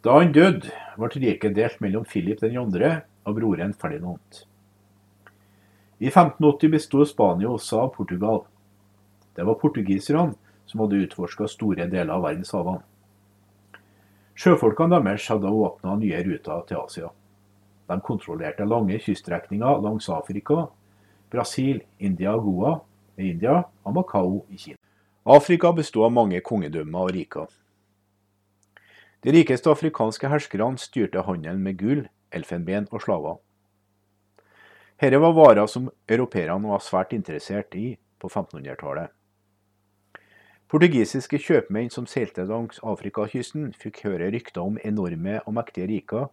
Da 0.05 0.15
han 0.15 0.31
døde, 0.31 0.71
ble 0.95 1.09
riket 1.11 1.57
delt 1.57 1.81
mellom 1.83 2.05
Philip 2.07 2.39
2. 2.39 2.61
og 3.27 3.35
broren 3.35 3.73
Ferdinand. 3.75 4.45
I 5.99 6.07
1580 6.07 6.71
besto 6.71 7.03
Spania 7.05 7.51
også 7.51 7.81
av 7.83 7.91
Portugal. 7.97 8.45
Det 9.35 9.43
var 9.43 9.59
portugiserne 9.59 10.37
som 10.71 10.85
hadde 10.85 11.03
utforska 11.03 11.49
store 11.51 11.89
deler 11.91 12.15
av 12.15 12.23
verdenshavene. 12.23 12.85
Sjøfolkene 14.39 15.01
deres 15.03 15.27
hadde 15.33 15.51
åpna 15.51 15.97
nye 15.99 16.23
ruter 16.23 16.63
til 16.69 16.79
Asia. 16.79 17.11
De 17.91 18.01
kontrollerte 18.07 18.67
lange 18.71 19.01
kyststrekninger 19.03 19.83
langs 19.83 20.07
Afrika, 20.15 20.69
Brasil, 21.33 21.83
India 21.99 22.37
og 22.39 22.45
Goa 22.47 22.77
i 23.19 23.33
India 23.33 23.65
og 23.83 23.97
Macau 23.99 24.45
i 24.47 24.61
Kina. 24.61 24.79
Afrika 25.27 25.73
bestod 25.75 26.07
av 26.07 26.15
mange 26.15 26.39
kongedømmer 26.41 27.09
og 27.09 27.17
riker. 27.19 27.49
De 29.27 29.33
rikeste 29.35 29.71
afrikanske 29.71 30.29
herskerne 30.31 30.79
styrte 30.79 31.25
handelen 31.27 31.63
med 31.63 31.79
gull, 31.81 32.05
elfenben 32.31 32.87
og 32.93 33.03
slaver. 33.03 33.41
Dette 34.99 35.19
var 35.19 35.35
varer 35.35 35.67
som 35.67 35.91
europeerne 36.11 36.71
var 36.71 36.83
svært 36.83 37.15
interessert 37.15 37.75
i 37.75 37.97
på 38.19 38.31
1500-tallet. 38.31 39.11
Portugisiske 40.69 41.39
kjøpmenn 41.41 41.91
som 41.91 42.07
seilte 42.07 42.45
langs 42.45 42.79
Afrikakysten, 42.85 43.73
fikk 43.73 44.03
høre 44.05 44.31
rykter 44.35 44.67
om 44.67 44.79
enorme 44.85 45.39
og 45.47 45.55
mektige 45.57 45.89
riker 45.89 46.27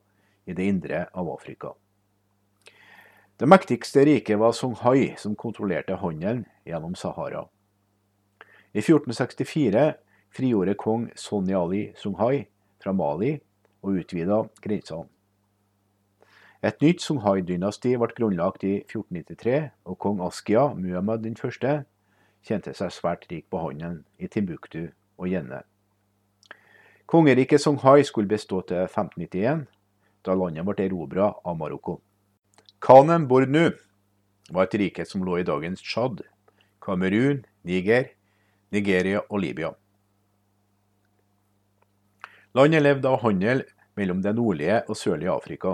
i 0.45 0.53
det 0.53 0.65
indre 0.69 1.05
av 1.13 1.29
Afrika. 1.31 1.71
Det 3.39 3.47
mektigste 3.47 4.03
riket 4.05 4.37
var 4.39 4.53
Songhai, 4.53 5.15
som 5.17 5.35
kontrollerte 5.35 5.97
handelen 6.01 6.45
gjennom 6.67 6.93
Sahara. 6.99 7.47
I 8.75 8.83
1464 8.83 9.93
frigjorde 10.35 10.75
kong 10.77 11.07
Sonyali 11.15 11.87
Songhai 11.97 12.45
fra 12.85 12.93
Mali 12.93 13.33
og 13.81 13.97
utvida 13.99 14.43
grensene. 14.61 15.09
Et 16.65 16.81
nytt 16.81 17.03
Songhai-dynasti 17.03 17.91
ble 18.01 18.13
grunnlagt 18.17 18.63
i 18.65 18.79
1493, 18.79 19.69
og 19.85 19.97
kong 20.01 20.21
Askia, 20.25 20.71
Muhammad 20.73 21.25
1., 21.29 21.85
tjente 22.45 22.73
seg 22.77 22.93
svært 22.93 23.27
rik 23.29 23.45
på 23.49 23.61
handelen 23.61 24.03
i 24.17 24.29
Timbuktu 24.29 24.87
og 25.17 25.29
Jenne. 25.29 25.61
Kongeriket 27.05 27.61
Songhai 27.61 28.01
skulle 28.03 28.29
bestå 28.29 28.63
til 28.65 28.81
1591, 28.87 29.67
da 30.25 30.33
landet 30.33 30.65
ble 30.65 30.87
erobra 30.87 31.29
av 31.45 31.57
Marokko. 31.59 31.99
Khanem 32.81 33.27
Bornu 33.29 33.69
var 34.49 34.65
et 34.65 34.77
rike 34.81 35.05
som 35.05 35.21
lå 35.25 35.37
i 35.41 35.45
dagens 35.45 35.85
Tsjad, 35.85 36.23
Kamerun, 36.81 37.45
Niger, 37.63 38.09
Nigeria 38.73 39.21
og 39.29 39.41
Libya. 39.45 39.75
Landet 42.55 42.83
levde 42.83 43.09
av 43.11 43.19
handel 43.19 43.65
mellom 43.99 44.21
det 44.23 44.31
nordlige 44.37 44.77
og 44.87 44.95
sørlige 44.95 45.33
Afrika. 45.33 45.73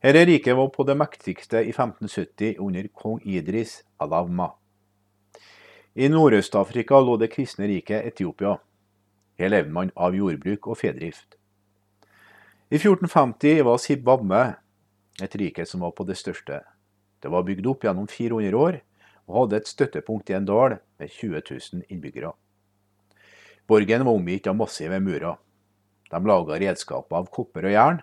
Dette 0.00 0.22
riket 0.24 0.56
var 0.56 0.70
på 0.72 0.86
det 0.88 0.96
mektigste 0.96 1.60
i 1.60 1.74
1570 1.74 2.56
under 2.56 2.88
kong 2.96 3.20
Idris 3.28 3.82
Alavma. 4.00 4.46
I 5.92 6.08
Nordøst-Afrika 6.08 7.02
lå 7.04 7.18
det 7.20 7.28
kristne 7.34 7.68
riket 7.68 8.08
Etiopia. 8.08 8.54
Her 9.36 9.52
levde 9.52 9.76
man 9.76 9.92
av 9.92 10.16
jordbruk 10.16 10.70
og 10.72 10.80
fedrift. 10.80 11.36
I 12.72 12.78
1450 12.80 13.60
var 13.68 13.76
Zimbabwe 13.76 14.44
et 15.20 15.36
rike 15.36 15.66
som 15.68 15.84
var 15.84 15.92
på 15.92 16.08
det 16.08 16.16
største. 16.16 16.62
Det 17.20 17.28
var 17.28 17.44
bygd 17.44 17.66
opp 17.68 17.84
gjennom 17.84 18.08
400 18.08 18.56
år 18.56 18.80
og 19.28 19.42
hadde 19.42 19.60
et 19.60 19.68
støttepunkt 19.68 20.32
i 20.32 20.40
en 20.40 20.48
dal 20.48 20.80
med 20.96 21.12
20 21.12 21.42
000 21.44 21.90
innbyggere. 21.92 22.32
Borgen 23.70 24.04
var 24.04 24.18
omgitt 24.18 24.48
av 24.50 24.56
massive 24.58 24.98
murer. 25.00 25.36
De 26.10 26.26
laga 26.26 26.56
redskaper 26.58 27.20
av 27.20 27.28
kopper 27.30 27.68
og 27.68 27.74
jern, 27.76 28.00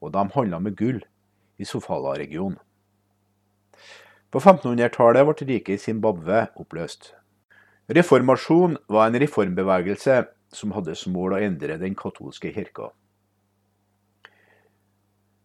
og 0.00 0.14
de 0.14 0.22
handla 0.32 0.60
med 0.64 0.76
gull 0.78 1.02
i 1.60 1.66
Sofala-regionen. 1.68 2.56
På 4.32 4.40
1500-tallet 4.40 5.28
ble 5.28 5.48
riket 5.50 5.74
i 5.76 5.82
Zimbabwe 5.82 6.46
oppløst. 6.56 7.10
Reformasjon 7.92 8.78
var 8.88 9.10
en 9.10 9.20
reformbevegelse 9.20 10.16
som 10.56 10.72
hadde 10.72 10.96
som 10.96 11.12
mål 11.12 11.36
å 11.36 11.42
endre 11.44 11.76
den 11.76 11.92
katolske 11.98 12.54
kirka. 12.56 12.88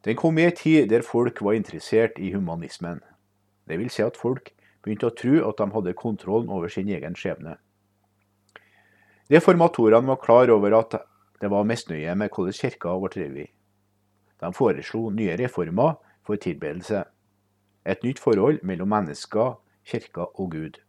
Den 0.07 0.15
kom 0.15 0.39
i 0.39 0.47
en 0.47 0.55
tid 0.55 0.87
der 0.93 1.03
folk 1.03 1.43
var 1.43 1.59
interessert 1.59 2.23
i 2.23 2.31
humanismen. 2.31 3.03
Det 3.67 3.83
vil 3.83 3.91
si 3.91 4.07
at 4.07 4.15
folk 4.15 4.53
begynte 4.79 5.11
å 5.11 5.17
tro 5.19 5.41
at 5.49 5.59
de 5.59 5.71
hadde 5.75 5.99
kontrollen 5.99 6.47
over 6.47 6.71
sin 6.71 6.87
egen 6.87 7.19
skjebne. 7.19 7.59
Reformatorene 9.31 10.07
var 10.07 10.21
klar 10.23 10.49
over 10.49 10.71
at 10.77 10.95
det 11.41 11.49
var 11.51 11.67
misnøye 11.67 12.15
med 12.15 12.31
hvordan 12.31 12.55
kirka 12.55 12.93
ble 12.95 13.09
drevet. 13.11 13.51
De 14.39 14.51
foreslo 14.53 15.09
nye 15.11 15.35
reformer 15.39 15.97
for 16.23 16.39
tilbedelse. 16.39 17.03
Et 17.85 18.03
nytt 18.03 18.19
forhold 18.19 18.61
mellom 18.63 18.89
mennesker, 18.93 19.57
kirka 19.83 20.29
og 20.33 20.51
Gud. 20.51 20.79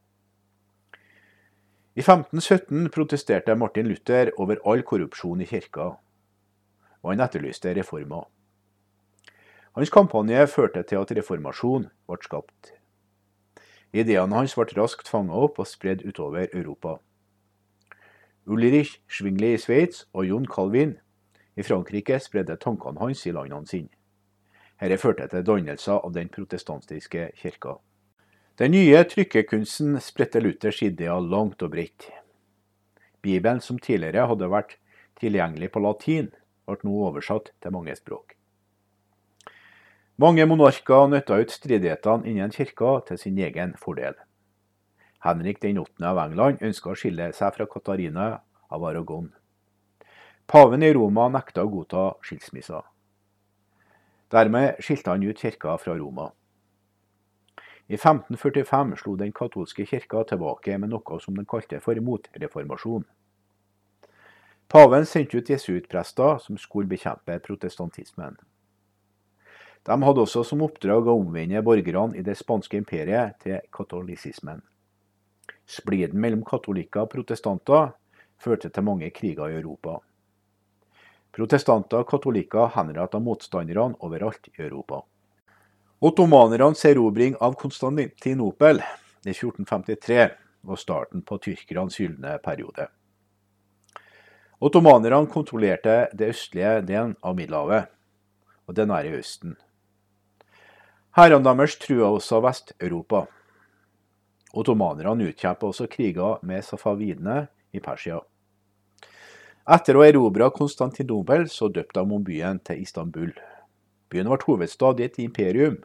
I 1.98 2.00
1517 2.00 2.90
protesterte 2.94 3.56
Martin 3.58 3.88
Luther 3.90 4.30
over 4.36 4.60
all 4.64 4.82
korrupsjon 4.82 5.40
i 5.42 5.46
kirka, 5.50 5.96
og 7.02 7.10
han 7.10 7.20
etterlyste 7.24 7.74
reformer. 7.74 8.28
Hans 9.74 9.90
kampanje 9.90 10.46
førte 10.46 10.84
til 10.86 11.02
at 11.02 11.10
reformasjon 11.18 11.88
ble 12.06 12.20
skapt. 12.22 12.72
Ideene 13.92 14.38
hans 14.38 14.54
ble 14.54 14.68
raskt 14.78 15.10
fanget 15.10 15.34
opp 15.34 15.58
og 15.58 15.66
spredd 15.66 16.06
utover 16.06 16.46
Europa. 16.52 16.98
Ulrich 18.48 19.02
Schwingli 19.06 19.52
i 19.52 19.60
Sveits 19.60 20.06
og 20.16 20.24
Jon 20.24 20.46
Calvin 20.48 20.94
i 21.58 21.64
Frankrike 21.66 22.16
spredde 22.22 22.56
tankene 22.56 23.00
hans 23.02 23.26
i 23.26 23.32
landene 23.34 23.68
sine. 23.68 23.90
Dette 24.80 24.96
førte 25.02 25.26
til 25.28 25.44
dannelser 25.44 25.98
av 25.98 26.14
den 26.14 26.30
protestantiske 26.32 27.32
kirka. 27.36 27.74
Den 28.58 28.72
nye 28.72 29.02
trykkekunsten 29.04 29.98
spredte 30.02 30.40
Luthers 30.40 30.80
ideer 30.82 31.20
langt 31.20 31.62
og 31.62 31.74
bredt. 31.74 32.08
Bibelen, 33.22 33.60
som 33.60 33.78
tidligere 33.78 34.26
hadde 34.30 34.48
vært 34.50 34.76
tilgjengelig 35.20 35.72
på 35.74 35.82
latin, 35.82 36.30
ble 36.64 36.78
nå 36.86 36.94
oversatt 37.10 37.52
til 37.60 37.74
mange 37.74 37.94
språk. 37.98 38.36
Mange 40.18 40.46
monarker 40.50 41.10
nytta 41.10 41.36
ut 41.38 41.52
stridighetene 41.54 42.26
innen 42.26 42.54
kirka 42.54 42.96
til 43.06 43.20
sin 43.20 43.38
egen 43.38 43.76
fordel. 43.78 44.16
Henrik 45.20 45.60
den 45.60 45.78
8. 45.78 46.04
av 46.06 46.18
England 46.22 46.62
ønska 46.62 46.92
å 46.92 46.96
skille 46.98 47.32
seg 47.34 47.54
fra 47.56 47.66
Katarina 47.66 48.28
av 48.70 48.84
Aragon. 48.86 49.32
Paven 50.46 50.84
i 50.86 50.92
Roma 50.94 51.24
nekta 51.34 51.64
å 51.66 51.70
godta 51.72 52.04
skilsmissa. 52.22 52.84
Dermed 54.30 54.78
skilte 54.78 55.10
han 55.10 55.24
ut 55.26 55.42
kirka 55.42 55.74
fra 55.82 55.96
Roma. 55.98 56.28
I 57.88 57.96
1545 57.96 58.94
slo 59.02 59.16
den 59.16 59.34
katolske 59.34 59.88
kirka 59.90 60.22
tilbake 60.30 60.78
med 60.78 60.94
noe 60.94 61.18
som 61.24 61.34
den 61.34 61.48
kalte 61.50 61.82
for 61.82 61.98
motreformasjon. 61.98 63.08
Paven 64.68 65.06
sendte 65.08 65.40
ut 65.40 65.50
jesuitprester 65.50 66.38
som 66.44 66.62
skulle 66.62 66.86
bekjempe 66.86 67.40
protestantismen. 67.42 68.36
De 69.82 70.02
hadde 70.02 70.20
også 70.20 70.44
som 70.44 70.62
oppdrag 70.62 71.08
å 71.08 71.18
omvende 71.18 71.62
borgerne 71.64 72.14
i 72.14 72.22
det 72.22 72.38
spanske 72.38 72.76
imperiet 72.76 73.40
til 73.42 73.62
katolisismen. 73.72 74.60
Spliden 75.68 76.20
mellom 76.20 76.44
katolikker 76.48 77.04
og 77.04 77.12
protestanter 77.12 77.90
førte 78.40 78.70
til 78.72 78.86
mange 78.86 79.10
kriger 79.12 79.50
i 79.52 79.58
Europa. 79.60 79.98
Protestanter 81.36 82.00
og 82.00 82.08
katolikker 82.08 82.72
henrettet 82.74 83.22
motstanderne 83.22 83.98
overalt 84.00 84.48
i 84.48 84.62
Europa. 84.64 85.02
Ottomanernes 86.00 86.84
erobring 86.88 87.36
av 87.42 87.58
Konstantinopel 87.60 88.80
i 89.26 89.34
1453 89.34 90.28
var 90.68 90.80
starten 90.80 91.22
på 91.26 91.38
tyrkernes 91.42 91.98
gylne 92.00 92.38
periode. 92.42 92.88
Ottomanerne 94.58 95.28
kontrollerte 95.30 96.08
det 96.16 96.32
østlige 96.32 96.80
delen 96.86 97.14
av 97.22 97.36
Middelhavet 97.38 97.92
og 98.68 98.74
det 98.74 98.86
nære 98.88 99.18
Østen. 99.20 99.56
Hærene 101.18 101.44
deres 101.46 101.76
trua 101.82 102.10
også 102.14 102.40
Vest-Europa. 102.44 103.26
Ottomanerne 104.56 105.28
utkjempet 105.28 105.68
også 105.68 105.86
kriger 105.92 106.38
med 106.42 106.64
safavidene 106.64 107.46
i 107.72 107.80
Persia. 107.84 108.20
Etter 109.68 109.98
å 109.98 110.00
ha 110.00 110.08
erobra 110.08 110.48
Konstantinopel, 110.54 111.44
så 111.52 111.68
døpte 111.68 112.00
de 112.00 112.16
om 112.16 112.24
byen 112.24 112.60
til 112.64 112.80
Istanbul. 112.80 113.34
Byen 114.08 114.30
ble 114.30 114.38
hovedstad 114.46 115.02
i 115.02 115.04
et 115.04 115.18
imperium 115.20 115.76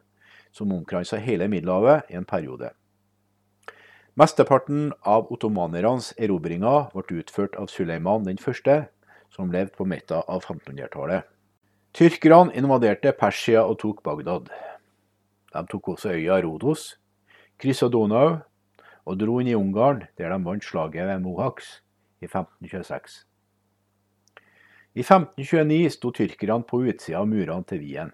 som 0.55 0.71
omkransa 0.71 1.19
hele 1.19 1.49
Middelhavet 1.51 2.07
i 2.13 2.15
en 2.15 2.27
periode. 2.29 2.69
Mesteparten 4.15 4.93
av 5.09 5.27
ottomanernes 5.33 6.13
erobringer 6.21 6.91
ble 6.93 7.19
utført 7.19 7.57
av 7.59 7.67
Suleiman 7.67 8.23
den 8.23 8.39
første, 8.39 8.85
som 9.33 9.51
levde 9.51 9.73
på 9.75 9.87
midten 9.89 10.21
av 10.29 10.45
1500-tallet. 10.45 11.25
Tyrkerne 11.93 12.53
invaderte 12.57 13.11
Persia 13.17 13.65
og 13.65 13.79
tok 13.81 13.99
Bagdad. 14.05 14.47
De 15.53 15.65
tok 15.69 15.95
også 15.95 16.13
øya 16.13 16.39
Rodos, 16.45 16.93
kryssa 17.59 17.89
Donau 17.89 18.39
og 19.03 19.19
dro 19.19 19.39
inn 19.41 19.51
i 19.51 19.57
Ungarn, 19.57 20.05
der 20.17 20.31
de 20.31 20.39
vant 20.45 20.63
slaget 20.63 21.07
ved 21.09 21.21
Mohaks 21.23 21.79
i 22.23 22.27
1526. 22.29 23.23
I 24.93 25.01
1529 25.01 25.89
sto 25.89 26.11
tyrkerne 26.13 26.67
på 26.69 26.83
utsida 26.85 27.19
av 27.23 27.27
murene 27.27 27.65
til 27.67 27.81
Wien. 27.81 28.11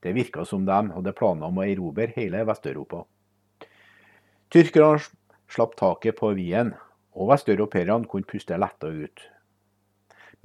Det 0.00 0.14
virka 0.14 0.44
som 0.46 0.64
de 0.66 0.76
hadde 0.94 1.14
planer 1.18 1.50
om 1.50 1.58
å 1.58 1.66
erobre 1.66 2.12
hele 2.14 2.44
Vest-Europa. 2.46 3.02
Tyrkerne 4.54 5.02
slapp 5.50 5.74
taket 5.76 6.16
på 6.20 6.30
Wien, 6.38 6.70
og 7.18 7.32
vesteuropeerne 7.32 8.06
kunne 8.08 8.28
puste 8.28 8.56
letta 8.56 8.92
ut. 8.92 9.24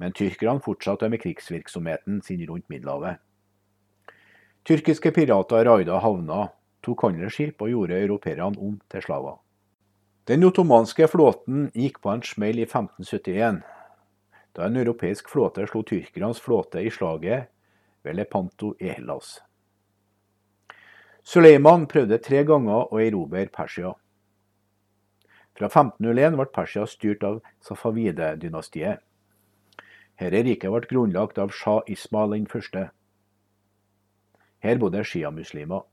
Men 0.02 0.12
tyrkerne 0.12 0.60
fortsatte 0.64 1.08
med 1.08 1.22
krigsvirksomheten 1.22 2.18
sin 2.26 2.42
rundt 2.48 2.66
Middelhavet. 2.68 3.22
Tyrkiske 4.66 5.12
pirater 5.14 5.64
raida 5.68 6.00
havna, 6.02 6.48
tok 6.82 7.06
handelsskip 7.06 7.62
og 7.62 7.70
gjorde 7.70 8.02
europeerne 8.02 8.58
om 8.58 8.80
til 8.90 9.06
slaver. 9.06 9.43
Den 10.24 10.44
ottomanske 10.44 11.04
flåten 11.12 11.66
gikk 11.76 11.98
på 12.00 12.08
en 12.08 12.22
smell 12.24 12.56
i 12.56 12.64
1571 12.64 13.58
da 14.56 14.64
en 14.64 14.78
europeisk 14.80 15.28
flåte 15.28 15.66
slo 15.68 15.82
tyrkernes 15.84 16.40
flåte 16.40 16.80
i 16.80 16.92
slaget 16.94 17.50
ved 18.06 18.16
Lepanto 18.16 18.70
i 18.80 18.88
Hellas. 18.94 19.42
Suleiman 21.24 21.84
prøvde 21.92 22.22
tre 22.24 22.40
ganger 22.48 22.88
å 22.88 23.02
erobre 23.04 23.44
Persia. 23.52 23.92
Fra 25.52 25.68
1501 25.68 26.40
ble 26.40 26.48
Persia 26.56 26.88
styrt 26.88 27.24
av 27.28 27.40
Safavide-dynastiet. 27.68 29.04
Dette 30.20 30.44
riket 30.48 30.72
ble 30.72 30.88
grunnlagt 30.88 31.36
av 31.42 31.52
Shah 31.52 31.82
Ismail 31.84 32.46
1. 32.46 32.84
Her 34.64 34.80
bodde 34.80 35.04
sjiamuslimer, 35.04 35.84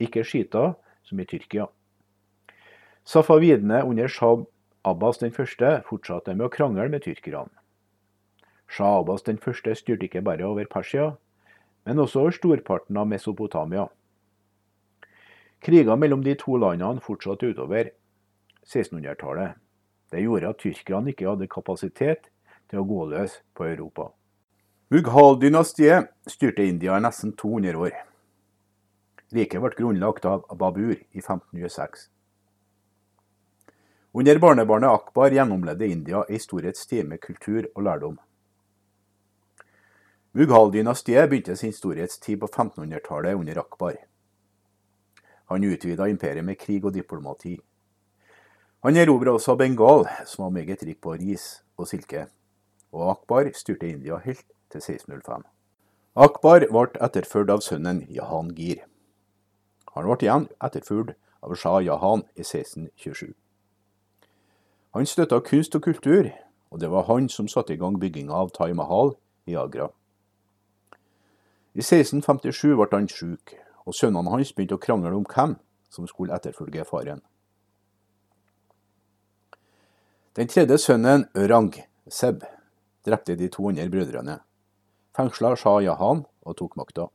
ikke 0.00 0.24
shita 0.24 0.70
som 1.04 1.20
i 1.20 1.28
Tyrkia. 1.28 1.68
Safavidene 3.06 3.82
under 3.82 4.08
Shah 4.08 4.42
Abbas 4.82 5.22
1. 5.22 5.82
fortsatte 5.86 6.32
med 6.34 6.48
å 6.48 6.50
krangle 6.50 6.88
med 6.90 7.04
tyrkerne. 7.04 7.52
Shah 8.66 8.96
Abbas 8.98 9.22
den 9.22 9.38
første 9.38 9.76
styrte 9.78 10.08
ikke 10.08 10.24
bare 10.26 10.42
over 10.42 10.66
Persia, 10.66 11.12
men 11.86 12.02
også 12.02 12.24
over 12.24 12.34
storparten 12.34 12.98
av 12.98 13.06
Mesopotamia. 13.06 13.84
Kriger 15.62 15.94
mellom 15.94 16.24
de 16.26 16.34
to 16.40 16.58
landene 16.58 17.04
fortsatte 17.04 17.52
utover 17.52 17.92
1600-tallet. 18.66 19.54
Det 20.10 20.24
gjorde 20.26 20.50
at 20.50 20.58
tyrkerne 20.64 21.14
ikke 21.14 21.30
hadde 21.30 21.46
kapasitet 21.46 22.26
til 22.66 22.82
å 22.82 22.88
gå 22.90 23.06
løs 23.14 23.38
på 23.54 23.70
Europa. 23.70 24.08
Mughal-dynastiet 24.90 26.10
styrte 26.26 26.66
India 26.66 26.98
i 26.98 27.06
nesten 27.06 27.38
200 27.38 27.78
år. 27.86 27.94
Riket 29.30 29.62
ble 29.62 29.74
grunnlagt 29.78 30.26
av 30.26 30.42
Babur 30.58 30.98
i 30.98 31.22
1526. 31.22 32.08
Under 34.16 34.38
barnebarnet 34.38 34.90
Akbar 34.90 35.30
gjennomledde 35.30 35.86
India 35.86 36.22
ei 36.24 36.38
storhetstid 36.40 37.04
med 37.04 37.20
kultur 37.20 37.66
og 37.74 37.82
lærdom. 37.84 38.14
Mughal-dynastiet 40.32 41.28
begynte 41.28 41.56
sin 41.60 41.74
storhetstid 41.76 42.40
på 42.40 42.48
1500-tallet 42.48 43.36
under 43.36 43.60
Akbar. 43.60 44.00
Han 45.52 45.68
utvida 45.68 46.08
imperiet 46.08 46.48
med 46.48 46.56
krig 46.56 46.88
og 46.88 46.96
diplomati. 46.96 47.58
Han 48.88 48.96
erobra 48.96 49.36
også 49.36 49.58
Bengal, 49.60 50.08
som 50.24 50.46
var 50.46 50.56
meget 50.56 50.88
rik 50.88 51.02
på 51.04 51.12
ris 51.12 51.62
og 51.76 51.92
silke, 51.92 52.26
og 52.96 53.10
Akbar 53.18 53.52
styrte 53.52 53.92
India 53.92 54.16
helt 54.24 54.46
til 54.72 54.80
1605. 54.80 55.44
Akbar 56.16 56.70
ble 56.72 56.88
etterfulgt 57.04 57.52
av 57.52 57.60
sønnen 57.60 58.06
Jahan 58.08 58.54
Gir. 58.56 58.86
Han 59.92 60.08
ble 60.08 60.22
igjen 60.24 60.54
etterfulgt 60.56 61.18
av 61.44 61.52
Shah 61.52 61.82
Jahan 61.84 62.24
i 62.32 62.40
1627. 62.40 63.36
Han 64.96 65.04
støtta 65.06 65.42
kunst 65.44 65.74
og 65.76 65.82
kultur, 65.82 66.30
og 66.70 66.80
det 66.80 66.88
var 66.90 67.02
han 67.04 67.28
som 67.28 67.48
satte 67.48 67.74
i 67.74 67.76
gang 67.76 67.98
bygginga 68.00 68.32
av 68.32 68.48
Tai 68.56 68.72
Mahal 68.72 69.10
i 69.44 69.52
Agra. 69.52 69.90
I 71.76 71.82
1657 71.84 72.70
ble 72.78 72.86
han 72.94 73.08
syk, 73.12 73.52
og 73.84 73.92
sønnene 73.92 74.32
hans 74.32 74.54
begynte 74.56 74.78
å 74.78 74.80
krangle 74.80 75.10
om 75.12 75.26
hvem 75.28 75.58
som 75.92 76.06
skulle 76.08 76.32
etterfølge 76.32 76.86
faren. 76.88 77.20
Den 80.40 80.48
tredje 80.48 80.78
sønnen, 80.80 81.26
Ørang 81.36 81.74
Seb, 82.08 82.46
drepte 83.04 83.36
de 83.36 83.50
to 83.52 83.68
andre 83.68 83.90
brødrene, 83.92 84.38
fengsla 85.12 85.50
Shah 85.60 85.82
Jahan 85.84 86.24
og 86.40 86.56
tok 86.56 86.78
makta. 86.80 87.10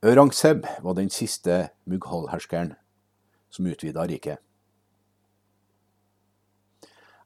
Ørang 0.00 0.32
Seb 0.32 0.64
var 0.80 0.96
den 0.96 1.12
siste 1.12 1.68
Mughal-herskeren 1.84 2.72
som 3.52 3.68
utvida 3.68 4.08
riket. 4.08 4.40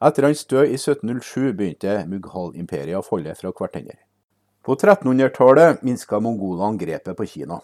Etter 0.07 0.23
hans 0.23 0.45
død 0.47 0.69
i 0.71 0.77
1707 0.77 1.53
begynte 1.59 1.93
Mughal-imperiet 2.07 2.99
å 3.01 3.03
falle 3.03 3.33
fra 3.35 3.51
hverandre. 3.51 3.97
På 4.63 4.77
1300-tallet 4.77 5.81
minska 5.83 6.21
mongolene 6.23 6.79
grepet 6.79 7.17
på 7.19 7.25
Kina. 7.27 7.57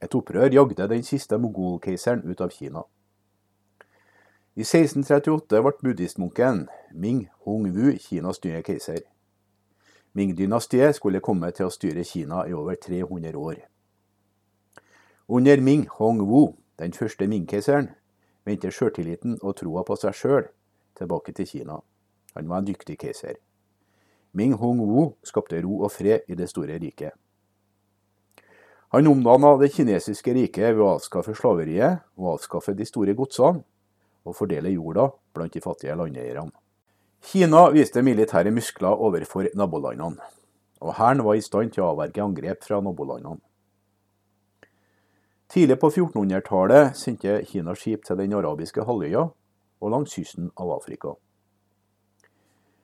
Et 0.00 0.14
opprør 0.16 0.48
jagde 0.54 0.86
den 0.88 1.02
siste 1.04 1.36
mongolkeiseren 1.36 2.22
ut 2.24 2.40
av 2.40 2.54
Kina. 2.54 2.84
I 4.56 4.64
1638 4.64 5.60
ble 5.66 5.72
buddhistmunken 5.82 6.62
Ming 6.92 7.26
Hong-wu 7.44 7.98
Kinas 8.00 8.40
nye 8.44 8.62
keiser. 8.64 9.02
Ming-dynastiet 10.16 10.96
skulle 10.96 11.20
komme 11.20 11.50
til 11.52 11.68
å 11.68 11.74
styre 11.74 12.04
Kina 12.04 12.46
i 12.48 12.54
over 12.56 12.78
300 12.80 13.36
år. 13.36 13.58
Under 15.28 15.60
Ming 15.60 15.84
Hong-wu, 15.98 16.54
den 16.80 16.96
første 16.96 17.28
Ming-keiseren, 17.28 17.90
vendte 18.48 18.72
sjøltilliten 18.72 19.36
og 19.42 19.58
troa 19.60 19.84
på 19.84 19.98
seg 20.00 20.16
sjøl 20.16 20.48
tilbake 20.98 21.34
til 21.36 21.46
Kina. 21.46 21.80
Han 22.34 22.48
var 22.48 22.62
en 22.62 22.68
dyktig 22.68 22.98
keiser. 23.00 23.38
Ming 24.32 24.54
Hong-wu 24.54 25.10
skapte 25.26 25.58
ro 25.64 25.80
og 25.84 25.90
fred 25.92 26.28
i 26.30 26.36
det 26.38 26.48
store 26.50 26.78
riket. 26.78 27.12
Han 28.90 29.06
omdanna 29.06 29.56
det 29.58 29.70
kinesiske 29.74 30.34
riket 30.34 30.74
ved 30.74 30.82
å 30.82 30.94
avskaffe 30.96 31.34
slaveriet 31.38 32.02
og 32.18 32.32
avskaffe 32.36 32.74
de 32.74 32.86
store 32.86 33.14
godsene, 33.18 33.62
og 34.26 34.36
fordele 34.36 34.72
jorda 34.74 35.06
blant 35.34 35.54
de 35.54 35.62
fattige 35.62 35.94
landeierne. 35.96 36.50
Kina 37.22 37.68
viste 37.70 38.02
militære 38.02 38.50
muskler 38.50 38.98
overfor 38.98 39.46
nabolandene, 39.54 40.18
og 40.80 40.94
hæren 40.98 41.22
var 41.24 41.38
i 41.38 41.44
stand 41.44 41.74
til 41.74 41.84
å 41.84 41.92
avverge 41.92 42.22
angrep 42.24 42.66
fra 42.66 42.80
nabolandene. 42.82 43.38
Tidlig 45.50 45.80
på 45.82 45.90
1400-tallet 45.90 46.94
sendte 46.98 47.40
Kina 47.46 47.74
skip 47.74 48.04
til 48.06 48.18
den 48.20 48.34
arabiske 48.38 48.84
halvøya 48.86 49.28
og 49.80 49.90
langs 49.90 50.14
kysten 50.14 50.50
av 50.56 50.70
Afrika. 50.76 51.14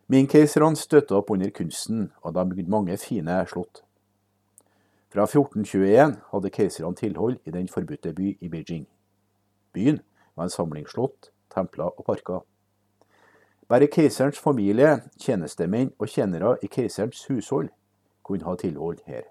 Ming-keiserne 0.08 0.78
støtta 0.78 1.16
opp 1.18 1.30
under 1.34 1.50
kunsten, 1.50 2.12
og 2.22 2.34
de 2.34 2.44
bygde 2.46 2.70
mange 2.70 2.96
fine 3.02 3.40
slott. 3.50 3.82
Fra 5.10 5.24
1421 5.26 6.16
hadde 6.32 6.50
keiserne 6.50 6.94
tilhold 6.94 7.38
i 7.44 7.50
Den 7.50 7.68
forbudte 7.68 8.12
by 8.12 8.36
i 8.40 8.48
Beijing. 8.48 8.86
Byen 9.72 10.00
var 10.36 10.44
en 10.44 10.50
samling 10.50 10.88
slott, 10.88 11.30
templer 11.54 11.90
og 11.90 12.04
parker. 12.04 12.44
Bare 13.68 13.86
keiserens 13.86 14.38
familie, 14.38 15.00
tjenestemenn 15.18 15.90
og 15.98 16.08
tjenere 16.08 16.56
i 16.62 16.66
keiserens 16.66 17.24
hushold 17.26 17.68
kunne 18.22 18.44
ha 18.44 18.54
tilhold 18.54 18.98
her. 19.06 19.22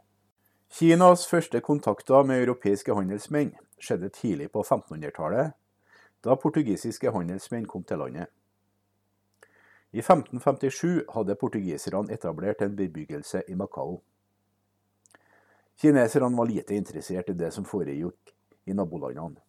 Kinas 0.70 1.28
første 1.28 1.62
kontakter 1.62 2.24
med 2.24 2.42
europeiske 2.44 2.96
handelsmenn 2.96 3.54
skjedde 3.80 4.10
tidlig 4.10 4.50
på 4.52 4.64
1500-tallet, 4.64 5.54
da 6.26 6.36
portugisiske 6.36 7.12
handelsmenn 7.14 7.68
kom 7.70 7.84
til 7.86 8.02
landet. 8.02 8.32
I 9.96 10.02
1557 10.02 11.06
hadde 11.14 11.38
portugiserne 11.40 12.12
etablert 12.14 12.62
en 12.62 12.76
bebyggelse 12.76 13.44
i 13.48 13.56
Macao. 13.56 14.02
Kineserne 15.80 16.38
var 16.38 16.50
lite 16.50 16.76
interessert 16.76 17.30
i 17.30 17.38
det 17.38 17.54
som 17.54 17.68
foregikk 17.68 18.34
i 18.66 18.74
nabolandene. 18.74 19.40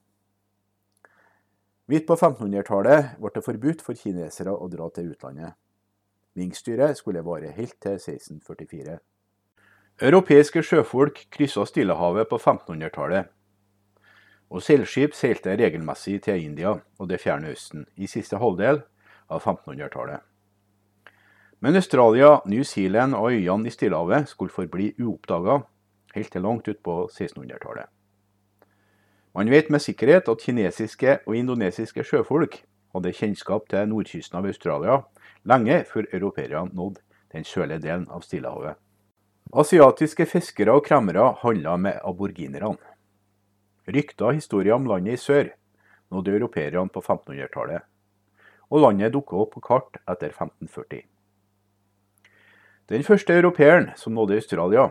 Midt 1.87 2.07
på 2.07 2.17
1500-tallet 2.19 3.12
ble 3.23 3.31
det 3.35 3.45
forbudt 3.47 3.83
for 3.87 3.99
kinesere 3.99 4.53
å 4.55 4.67
dra 4.71 4.89
til 4.91 5.12
utlandet. 5.12 5.55
Ming-styret 6.37 6.99
skulle 6.99 7.23
vare 7.25 7.53
helt 7.55 7.77
til 7.81 7.95
1644. 7.95 8.99
Europeiske 10.07 10.61
sjøfolk 10.67 11.23
kryssa 11.33 11.65
Stillehavet 11.65 12.29
på 12.29 12.37
1500-tallet, 12.37 13.31
og 14.51 14.63
seilskip 14.63 15.15
seilte 15.15 15.57
regelmessig 15.59 16.21
til 16.27 16.45
India 16.45 16.77
og 16.99 17.09
det 17.11 17.21
fjerne 17.23 17.51
Østen 17.55 17.87
i 17.97 18.07
siste 18.11 18.39
halvdel 18.39 18.83
av 19.29 19.43
1500-tallet. 19.43 20.23
Men 21.61 21.77
Australia, 21.77 22.41
New 22.47 22.63
Zealand 22.63 23.15
og 23.15 23.33
øyene 23.33 23.67
i 23.67 23.73
Stillehavet 23.73 24.29
skulle 24.29 24.53
forbli 24.53 24.93
uoppdaga 25.01 25.63
helt 26.15 26.33
til 26.33 26.43
langt 26.43 26.69
utpå 26.69 27.09
1600-tallet. 27.09 27.89
Man 29.37 29.51
vet 29.51 29.71
med 29.71 29.83
sikkerhet 29.85 30.29
at 30.29 30.41
kinesiske 30.41 31.19
og 31.27 31.37
indonesiske 31.37 32.05
sjøfolk 32.05 32.63
hadde 32.95 33.13
kjennskap 33.13 33.69
til 33.69 33.89
nordkysten 33.91 34.39
av 34.39 34.47
Australia 34.49 35.03
lenge 35.45 35.83
før 35.91 36.09
europeerne 36.13 36.71
nådde 36.73 37.03
den 37.33 37.45
sørlige 37.45 37.83
delen 37.85 38.07
av 38.09 38.23
Stillehavet. 38.25 38.77
Asiatiske 39.53 40.27
fiskere 40.27 40.75
og 40.75 40.85
kremmere 40.87 41.35
handla 41.43 41.77
med 41.77 42.01
aborginerne. 42.05 42.77
Rykter 43.87 44.33
og 44.33 44.38
historier 44.40 44.75
om 44.75 44.87
landet 44.90 45.14
i 45.14 45.20
sør 45.22 45.53
nådde 46.11 46.33
europeerne 46.35 46.88
på 46.90 47.01
1500-tallet, 47.01 47.83
og 48.70 48.81
landet 48.83 49.12
dukka 49.14 49.37
opp 49.38 49.53
på 49.55 49.62
kart 49.62 49.99
etter 50.07 50.33
1540. 50.33 51.05
Den 52.90 53.03
første 53.03 53.35
europeeren 53.35 53.90
som 53.96 54.14
nådde 54.14 54.38
Australia, 54.40 54.88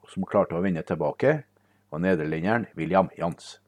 og 0.00 0.12
som 0.12 0.24
klarte 0.28 0.56
å 0.56 0.62
vende 0.64 0.82
tilbake, 0.84 1.42
var 1.90 2.00
nederlenderen 2.00 2.66
William 2.76 3.08
Jans. 3.18 3.58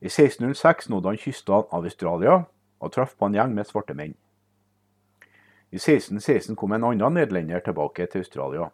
I 0.00 0.06
1606 0.08 0.88
nådde 0.88 1.08
han 1.08 1.20
kystene 1.20 1.64
av 1.72 1.84
Australia 1.84 2.42
og 2.78 2.92
traff 2.94 3.16
på 3.18 3.28
en 3.28 3.36
gjeng 3.36 3.54
med 3.56 3.66
svarte 3.66 3.96
menn. 3.96 4.14
I 5.68 5.76
1616 5.76 6.56
kom 6.56 6.72
en 6.72 6.84
annen 6.86 7.16
nederlender 7.18 7.60
tilbake 7.60 8.06
til 8.06 8.22
Australia, 8.24 8.70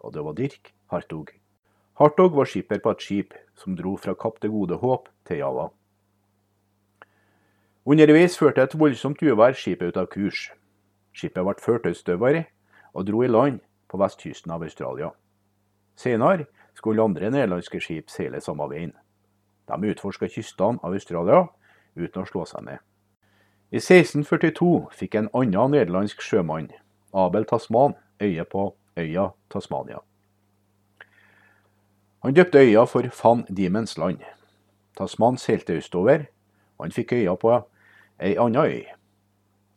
og 0.00 0.14
det 0.14 0.24
var 0.24 0.36
Dirk 0.38 0.72
Hartog. 0.92 1.34
Hartog 2.00 2.36
var 2.36 2.48
skipper 2.48 2.80
på 2.80 2.94
et 2.94 3.02
skip 3.04 3.34
som 3.60 3.76
dro 3.76 3.96
fra 4.00 4.14
Kapp 4.16 4.40
det 4.40 4.50
gode 4.50 4.80
håp 4.80 5.08
til 5.28 5.42
Java. 5.42 5.68
Underveis 7.84 8.36
førte 8.38 8.64
et 8.64 8.76
voldsomt 8.78 9.22
uvær 9.22 9.56
skipet 9.56 9.92
ut 9.92 10.00
av 10.00 10.08
kurs. 10.12 10.48
Skipet 11.16 11.44
ble 11.44 11.56
ført 11.60 11.88
østover 11.90 12.44
og 12.94 13.06
dro 13.08 13.22
i 13.24 13.30
land 13.30 13.60
på 13.90 14.00
vestkysten 14.00 14.52
av 14.54 14.64
Australia. 14.64 15.10
Senere 15.96 16.46
skulle 16.76 17.04
andre 17.04 17.30
nederlandske 17.32 17.80
skip 17.82 18.12
seile 18.12 18.40
samme 18.40 18.68
veien. 18.70 18.92
De 19.68 19.90
utforska 19.92 20.28
kystene 20.28 20.80
av 20.82 20.94
Australia 20.96 21.46
uten 21.96 22.22
å 22.22 22.28
slå 22.28 22.44
seg 22.48 22.66
ned. 22.68 22.78
I 23.70 23.78
1642 23.78 24.90
fikk 24.98 25.16
en 25.18 25.30
annen 25.36 25.76
nederlandsk 25.76 26.22
sjømann, 26.26 26.72
Abel 27.14 27.46
Tasman, 27.46 27.94
øye 28.22 28.44
på 28.44 28.72
øya 28.98 29.30
Tasmania. 29.50 30.00
Han 32.22 32.34
døpte 32.34 32.58
øya 32.58 32.84
for 32.84 33.02
Van 33.22 33.44
Diemens 33.56 33.98
land. 33.98 34.18
Tasman 34.96 35.36
seilte 35.36 35.72
østover, 35.72 36.26
og 36.78 36.84
han 36.84 36.92
fikk 36.92 37.12
øya 37.12 37.34
på 37.34 37.54
ei 38.20 38.34
anna 38.36 38.66
øy, 38.66 38.82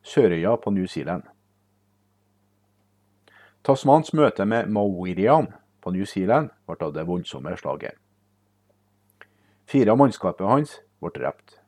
Sørøya 0.03 0.55
på 0.55 0.69
New 0.69 0.85
Zealand. 0.85 1.23
Tasmans 3.63 4.13
møte 4.13 4.45
med 4.45 4.67
Maoirian 4.67 5.47
på 5.81 5.91
New 5.91 6.05
Zealand 6.05 6.49
ble 6.67 6.75
av 6.83 6.91
det 6.93 7.05
voldsomme 7.07 7.53
slaget. 7.57 7.95
Fire 9.65 9.93
av 9.93 10.01
mannskapet 10.01 10.47
hans 10.47 10.73
ble 10.99 11.13
drept. 11.15 11.61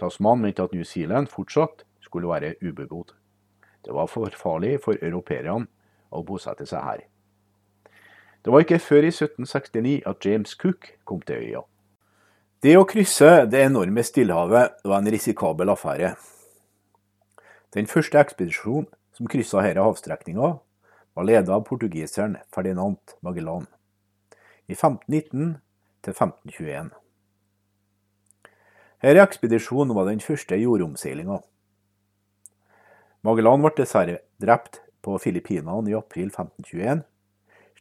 Tasman 0.00 0.40
mente 0.40 0.64
at 0.64 0.72
New 0.72 0.84
Zealand 0.84 1.28
fortsatt 1.28 1.84
skulle 2.00 2.28
være 2.28 2.54
ubebodd. 2.64 3.12
Det 3.84 3.92
var 3.92 4.08
for 4.08 4.32
farlig 4.32 4.78
for 4.80 4.96
europeerne 5.02 5.66
å 6.08 6.24
bosette 6.24 6.64
seg 6.64 6.80
her. 6.88 7.04
Det 8.46 8.52
var 8.54 8.62
ikke 8.62 8.78
før 8.78 9.02
i 9.02 9.10
1769 9.10 10.02
at 10.06 10.26
James 10.26 10.52
Cook 10.54 10.92
kom 11.04 11.18
til 11.26 11.40
øya. 11.42 11.64
Det 12.62 12.76
å 12.78 12.84
krysse 12.86 13.48
det 13.50 13.64
enorme 13.66 14.04
Stillehavet 14.06 14.84
var 14.86 15.00
en 15.00 15.10
risikabel 15.10 15.72
affære. 15.74 16.12
Den 17.74 17.90
første 17.90 18.20
ekspedisjonen 18.22 18.86
som 19.16 19.26
kryssa 19.26 19.64
denne 19.64 19.82
havstrekninga, 19.82 20.52
var 21.16 21.26
ledet 21.26 21.50
av 21.50 21.64
portugiseren 21.66 22.36
Ferdinand 22.54 23.16
Magellan 23.24 23.66
i 24.68 24.76
1519 24.76 25.56
til 26.04 26.14
1521. 26.14 26.94
Denne 29.02 29.26
ekspedisjonen 29.26 29.96
var 29.98 30.06
den 30.06 30.22
første 30.22 30.60
jordomseilinga. 30.60 31.40
Magellan 33.26 33.66
ble 33.66 33.74
dessverre 33.80 34.20
drept 34.38 34.84
på 35.02 35.18
Filippinene 35.18 35.90
i 35.90 35.98
april 35.98 36.28
1521, 36.30 37.02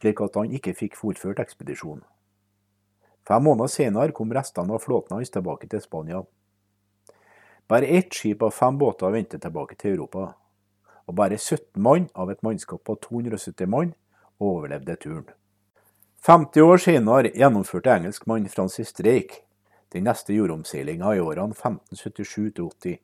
slik 0.05 0.21
at 0.21 0.37
han 0.37 0.53
ikke 0.53 0.75
fikk 0.77 0.95
fullført 0.99 1.41
ekspedisjonen. 1.41 2.03
Fem 3.25 3.41
måneder 3.41 3.71
senere 3.73 4.13
kom 4.13 4.33
restene 4.33 4.75
av 4.75 4.83
flåten 4.83 5.17
hans 5.17 5.33
tilbake 5.33 5.67
til 5.67 5.81
Spania. 5.81 6.21
Bare 7.67 7.89
ett 7.89 8.13
skip 8.13 8.43
av 8.45 8.53
fem 8.53 8.77
båter 8.77 9.09
vendte 9.09 9.39
tilbake 9.41 9.75
til 9.75 9.95
Europa, 9.95 10.35
og 11.09 11.15
bare 11.17 11.37
17 11.37 11.81
mann 11.81 12.05
av 12.13 12.29
et 12.29 12.43
mannskap 12.45 12.83
på 12.85 12.95
270 13.01 13.65
mann 13.65 13.95
overlevde 14.37 14.95
turen. 15.01 15.25
50 16.21 16.61
år 16.61 16.77
senere 16.77 17.33
gjennomførte 17.33 17.89
engelskmann 17.89 18.45
Francis 18.49 18.93
Drake 18.93 19.41
den 19.93 20.05
neste 20.05 20.33
jordomseilinga 20.33 21.15
i 21.15 21.21
årene 21.21 21.55
1577 21.55 22.53
til 22.53 22.69
80. 22.69 22.97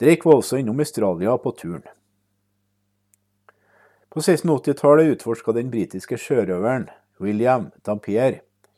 Drake 0.00 0.26
var 0.26 0.40
også 0.40 0.58
innom 0.58 0.80
Australia 0.82 1.36
på 1.38 1.52
turen. 1.54 1.86
På 4.14 4.20
1680-tallet 4.20 5.06
utforska 5.06 5.52
den 5.52 5.70
britiske 5.70 6.14
sjørøveren 6.22 6.84
William 7.18 7.72
Dampier 7.82 8.36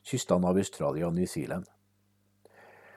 kystene 0.09 0.49
av 0.49 0.57
Australia 0.57 1.11
og 1.11 1.13
New 1.13 1.29
Zealand. 1.29 1.67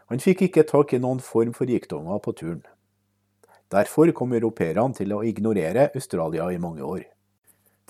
Han 0.08 0.23
fikk 0.23 0.45
ikke 0.45 0.63
tak 0.69 0.93
i 0.95 1.02
noen 1.04 1.19
form 1.19 1.52
for 1.58 1.67
rikdommer 1.67 2.21
på 2.23 2.32
turen. 2.39 2.62
Derfor 3.67 4.13
kom 4.15 4.32
europeerne 4.39 4.95
til 4.95 5.12
å 5.12 5.19
ignorere 5.28 5.89
Australia 5.91 6.47
i 6.47 6.62
mange 6.63 6.80
år. 6.80 7.04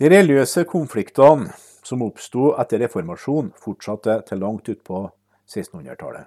De 0.01 0.09
religiøse 0.09 0.65
konfliktene 0.65 1.53
som 1.85 2.01
oppsto 2.01 2.55
etter 2.57 2.81
reformasjon, 2.87 3.53
fortsatte 3.53 4.17
til 4.25 4.41
langt 4.41 4.73
utpå 4.73 5.05
1600-tallet. 5.45 6.25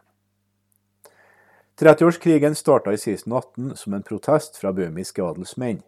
30-årskrigen 1.75 2.55
starta 2.55 2.95
i 2.95 3.03
1618 3.03 3.75
som 3.83 3.99
en 3.99 4.07
protest 4.07 4.63
fra 4.63 4.71
bøhmiske 4.71 5.27
adelsmenn 5.27 5.83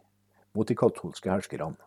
mot 0.51 0.67
de 0.67 0.75
katolske 0.75 1.31
herskerne. 1.31 1.79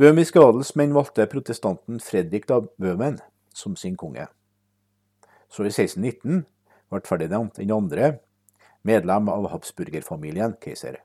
Bøhmiske 0.00 0.40
adelsmenn 0.40 0.94
valgte 0.96 1.26
protestanten 1.28 1.98
Fredrik 2.00 2.46
av 2.48 2.70
Bøhmen 2.80 3.18
som 3.52 3.74
sin 3.76 3.98
konge. 4.00 4.22
Så 5.52 5.66
i 5.66 5.68
1619 5.68 6.46
ble 6.88 7.00
Ferdinand 7.04 7.50
den 7.58 7.72
andre 7.74 8.06
medlem 8.80 9.28
av 9.28 9.50
habsburgerfamilien, 9.52 10.54
keiser. 10.64 11.02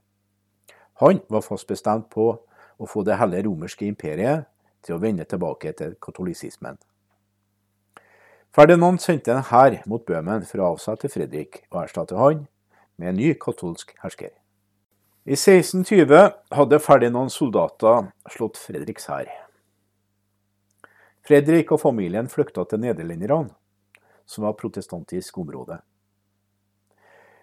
Han 1.04 1.20
var 1.28 1.44
fast 1.44 1.68
bestemt 1.68 2.08
på 2.16 2.30
å 2.40 2.88
få 2.88 3.04
det 3.04 3.20
hele 3.20 3.44
romerske 3.44 3.84
imperiet 3.84 4.48
til 4.88 4.96
å 4.96 5.02
vende 5.04 5.28
tilbake 5.28 5.76
til 5.76 6.00
katolisismen. 6.00 6.80
Ferdinand 8.56 9.04
sendte 9.04 9.36
en 9.36 9.44
hær 9.52 9.82
mot 9.92 10.08
Bøhmen 10.08 10.48
for 10.48 10.64
å 10.64 10.72
avsette 10.78 11.12
Fredrik 11.12 11.66
og 11.68 11.82
erstatte 11.84 12.16
han 12.16 12.48
med 12.96 13.12
en 13.12 13.20
ny 13.20 13.36
katolsk 13.36 13.92
hersker. 14.06 14.32
I 15.28 15.32
1620 15.32 16.32
hadde 16.50 16.80
Ferdinand 16.80 17.32
soldater 17.32 18.12
slått 18.30 18.60
Fredriks 18.62 19.08
hær. 19.10 19.32
Fredrik 21.26 21.74
og 21.74 21.82
familien 21.82 22.30
flykta 22.30 22.62
til 22.70 22.84
nederlenderne, 22.84 23.50
som 24.30 24.46
var 24.46 24.54
protestantisk 24.60 25.42
område. 25.42 25.80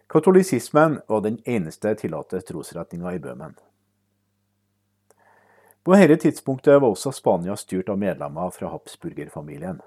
Katolisismen 0.07 1.01
var 1.11 1.27
den 1.27 1.41
eneste 1.43 1.97
tillatte 1.99 2.45
trosretninga 2.47 3.17
i 3.17 3.19
Bøhmen. 3.19 3.59
På 5.83 5.99
dette 5.99 6.23
tidspunktet 6.23 6.79
var 6.79 6.87
også 6.87 7.11
Spania 7.11 7.59
styrt 7.59 7.91
av 7.91 7.99
medlemmer 7.99 8.55
fra 8.55 8.71
habsburgerfamilien. 8.71 9.83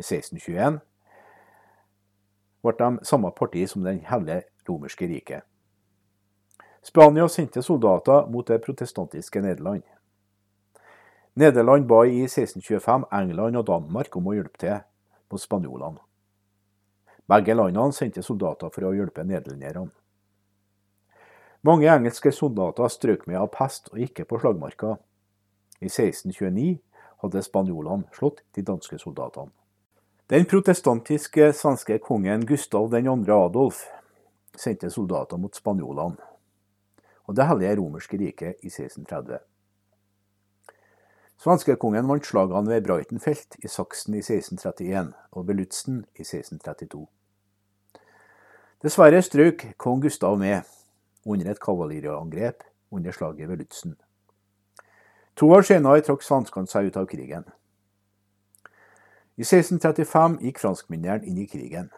I 0.00 0.06
1621 0.08 0.80
ble 2.64 2.78
de 2.80 2.94
samme 3.04 3.28
parti 3.36 3.68
som 3.68 3.84
Den 3.84 4.00
hellige 4.08 4.46
romerske 4.64 5.04
riket. 5.04 5.44
Spania 6.84 7.28
sendte 7.28 7.62
soldater 7.62 8.26
mot 8.26 8.46
det 8.46 8.58
protestantiske 8.58 9.40
Nederland. 9.40 9.82
Nederland 11.32 11.86
ba 11.86 12.06
i 12.06 12.24
1625 12.24 13.04
England 13.10 13.56
og 13.56 13.66
Danmark 13.66 14.16
om 14.16 14.26
å 14.28 14.34
hjelpe 14.36 14.60
til 14.60 14.82
mot 15.32 15.40
spanjolene. 15.40 16.02
Begge 17.24 17.56
landene 17.56 17.96
sendte 17.96 18.20
soldater 18.22 18.68
for 18.74 18.84
å 18.84 18.92
hjelpe 18.92 19.24
nederlenderne. 19.24 19.88
Mange 21.64 21.88
engelske 21.88 22.34
soldater 22.36 22.92
strøk 22.92 23.24
med 23.32 23.40
av 23.40 23.48
pest 23.56 23.88
og 23.94 24.04
ikke 24.04 24.28
på 24.28 24.42
slagmarka. 24.42 24.98
I 25.80 25.88
1629 25.88 26.76
hadde 27.24 27.44
spanjolene 27.48 28.12
slått 28.12 28.44
de 28.52 28.66
danske 28.68 29.00
soldatene. 29.00 29.48
Den 30.28 30.44
protestantiske 30.44 31.48
svenske 31.56 31.96
kongen 32.04 32.44
Gustav 32.44 32.92
2. 32.92 33.16
Adolf 33.40 33.86
sendte 34.52 34.92
soldater 34.92 35.40
mot 35.40 35.56
spanjolene 35.56 36.33
og 37.24 37.36
Det 37.36 37.46
hellige 37.46 37.76
romerske 37.80 38.18
riket 38.18 38.60
i 38.62 38.70
1630. 38.70 39.38
Svenskekongen 41.40 42.08
vant 42.08 42.26
slagene 42.26 42.70
ved 42.70 42.84
Breitenfeld 42.86 43.58
i 43.64 43.68
Saksen 43.68 44.14
i 44.14 44.22
1631 44.22 45.12
og 45.32 45.48
ved 45.48 45.54
Lutzen 45.54 46.04
i 46.16 46.22
1632. 46.22 47.06
Dessverre 48.82 49.22
strøk 49.22 49.66
kong 49.78 50.02
Gustav 50.02 50.38
med 50.38 50.62
under 51.24 51.50
et 51.50 51.60
kavaleriangrep 51.60 52.64
under 52.90 53.12
slaget 53.12 53.48
ved 53.48 53.56
Lutzen. 53.56 53.96
To 55.36 55.50
år 55.50 55.64
senere 55.66 56.02
trakk 56.06 56.22
svenskene 56.22 56.70
seg 56.70 56.88
ut 56.88 56.96
av 57.00 57.06
krigen. 57.10 57.46
I 59.34 59.42
1635 59.42 60.36
gikk 60.44 60.60
franskmennene 60.62 61.26
inn 61.26 61.40
i 61.42 61.48
krigen. 61.50 61.88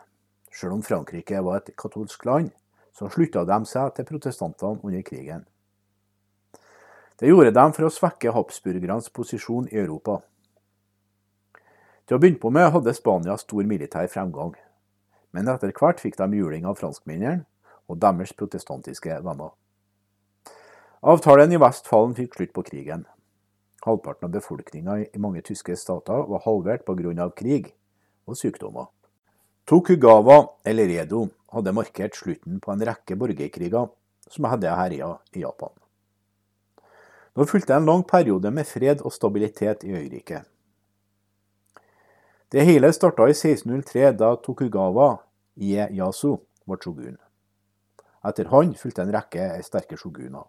Selv 0.49 0.79
om 0.79 0.83
Frankrike 0.83 1.43
var 1.45 1.61
et 1.61 1.75
katolsk 1.77 2.25
land, 2.25 2.55
så 2.97 3.11
slutta 3.13 3.45
de 3.45 3.59
seg 3.69 3.93
til 3.97 4.09
protestantene 4.09 4.81
under 4.81 5.03
krigen. 5.05 5.45
Det 7.21 7.29
gjorde 7.29 7.53
de 7.57 7.65
for 7.77 7.89
å 7.89 7.93
svekke 7.93 8.33
habsburgernes 8.33 9.11
posisjon 9.13 9.69
i 9.73 9.79
Europa. 9.81 10.21
Til 12.07 12.17
å 12.17 12.21
begynne 12.23 12.41
på 12.41 12.53
med 12.53 12.71
hadde 12.73 12.95
Spania 12.97 13.37
stor 13.41 13.69
militær 13.69 14.09
fremgang, 14.13 14.55
men 15.33 15.49
etter 15.53 15.73
hvert 15.77 16.01
fikk 16.01 16.17
de 16.21 16.41
juling 16.41 16.69
av 16.69 16.79
franskmennene 16.81 17.45
og 17.91 18.01
deres 18.01 18.33
protestantiske 18.37 19.21
venner. 19.25 19.53
Avtalen 21.07 21.53
i 21.53 21.61
Vestfallen 21.61 22.17
fikk 22.17 22.37
slutt 22.39 22.55
på 22.57 22.65
krigen. 22.67 23.05
Halvparten 23.87 24.27
av 24.27 24.33
befolkninga 24.35 24.99
i 25.05 25.21
mange 25.23 25.45
tyske 25.47 25.77
stater 25.77 26.25
var 26.31 26.45
halvert 26.47 26.87
pga. 26.87 27.31
krig 27.37 27.75
og 28.27 28.37
sykdommer. 28.37 28.89
Tokugawa, 29.67 30.49
eller 30.65 30.89
Edo, 30.89 31.29
hadde 31.51 31.73
markert 31.73 32.15
slutten 32.15 32.61
på 32.63 32.71
en 32.71 32.83
rekke 32.87 33.17
borgerkriger 33.19 33.89
som 34.31 34.47
hadde 34.47 34.71
herja 34.71 35.09
i 35.35 35.41
Japan. 35.43 35.73
Nå 37.35 37.47
fulgte 37.51 37.75
en 37.75 37.89
lang 37.89 38.05
periode 38.07 38.53
med 38.55 38.69
fred 38.69 39.03
og 39.03 39.11
stabilitet 39.13 39.83
i 39.83 39.91
øyriket. 39.99 40.47
Det 42.55 42.63
hele 42.63 42.93
starta 42.95 43.27
i 43.27 43.35
1603, 43.35 44.13
da 44.15 44.37
Tokugawa 44.39 45.09
Ieyasu 45.59 46.37
ble 46.63 46.79
shogun. 46.79 47.19
Etter 48.23 48.47
han 48.55 48.71
fulgte 48.79 49.03
en 49.03 49.13
rekke 49.19 49.49
sterke 49.67 49.99
shoguner. 49.99 50.47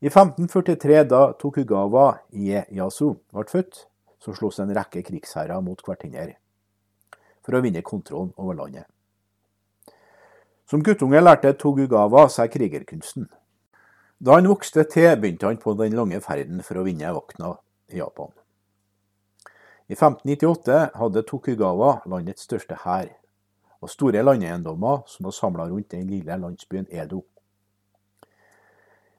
I 0.00 0.08
1543, 0.08 1.04
da 1.12 1.22
Tokugawa 1.36 2.08
Ieyasu 2.32 3.12
ble 3.36 3.46
født, 3.52 3.84
så 4.16 4.32
sloss 4.32 4.64
en 4.64 4.72
rekke 4.72 5.04
krigsherrer 5.04 5.60
mot 5.60 5.84
hverandre 5.84 6.38
for 7.46 7.54
å 7.54 7.62
vinne 7.62 7.84
kontrollen 7.86 8.32
over 8.36 8.58
landet. 8.58 8.86
Som 10.66 10.82
guttunge 10.82 11.20
lærte 11.22 11.52
Togugawa 11.54 12.24
seg 12.32 12.50
krigerkunsten. 12.50 13.28
Da 14.18 14.34
han 14.34 14.48
vokste 14.50 14.82
til, 14.90 15.12
begynte 15.20 15.46
han 15.46 15.60
på 15.62 15.76
den 15.78 15.94
lange 15.94 16.18
ferden 16.24 16.64
for 16.66 16.80
å 16.80 16.86
vinne 16.86 17.12
vakna 17.14 17.52
i 17.92 18.00
Japan. 18.00 18.32
I 19.86 19.94
1598 19.94 20.96
hadde 20.98 21.22
Tokugawa 21.22 22.00
landets 22.10 22.48
største 22.48 22.80
hær, 22.82 23.12
og 23.78 23.92
store 23.92 24.24
landeiendommer 24.24 25.04
som 25.06 25.28
var 25.28 25.36
samla 25.36 25.68
rundt 25.70 25.92
den 25.94 26.10
lille 26.10 26.40
landsbyen 26.42 26.88
Edo. 26.90 27.22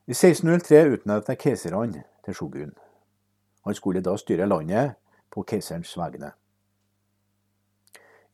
I 0.07 0.15
1603 0.15 0.83
utnevnte 0.97 1.35
keiserne 1.39 2.03
til 2.25 2.35
shogun. 2.35 2.75
Han 3.63 3.75
skulle 3.75 4.03
da 4.03 4.17
styre 4.19 4.47
landet 4.47 4.97
på 5.31 5.45
keiserens 5.47 5.95
vegne. 5.99 6.33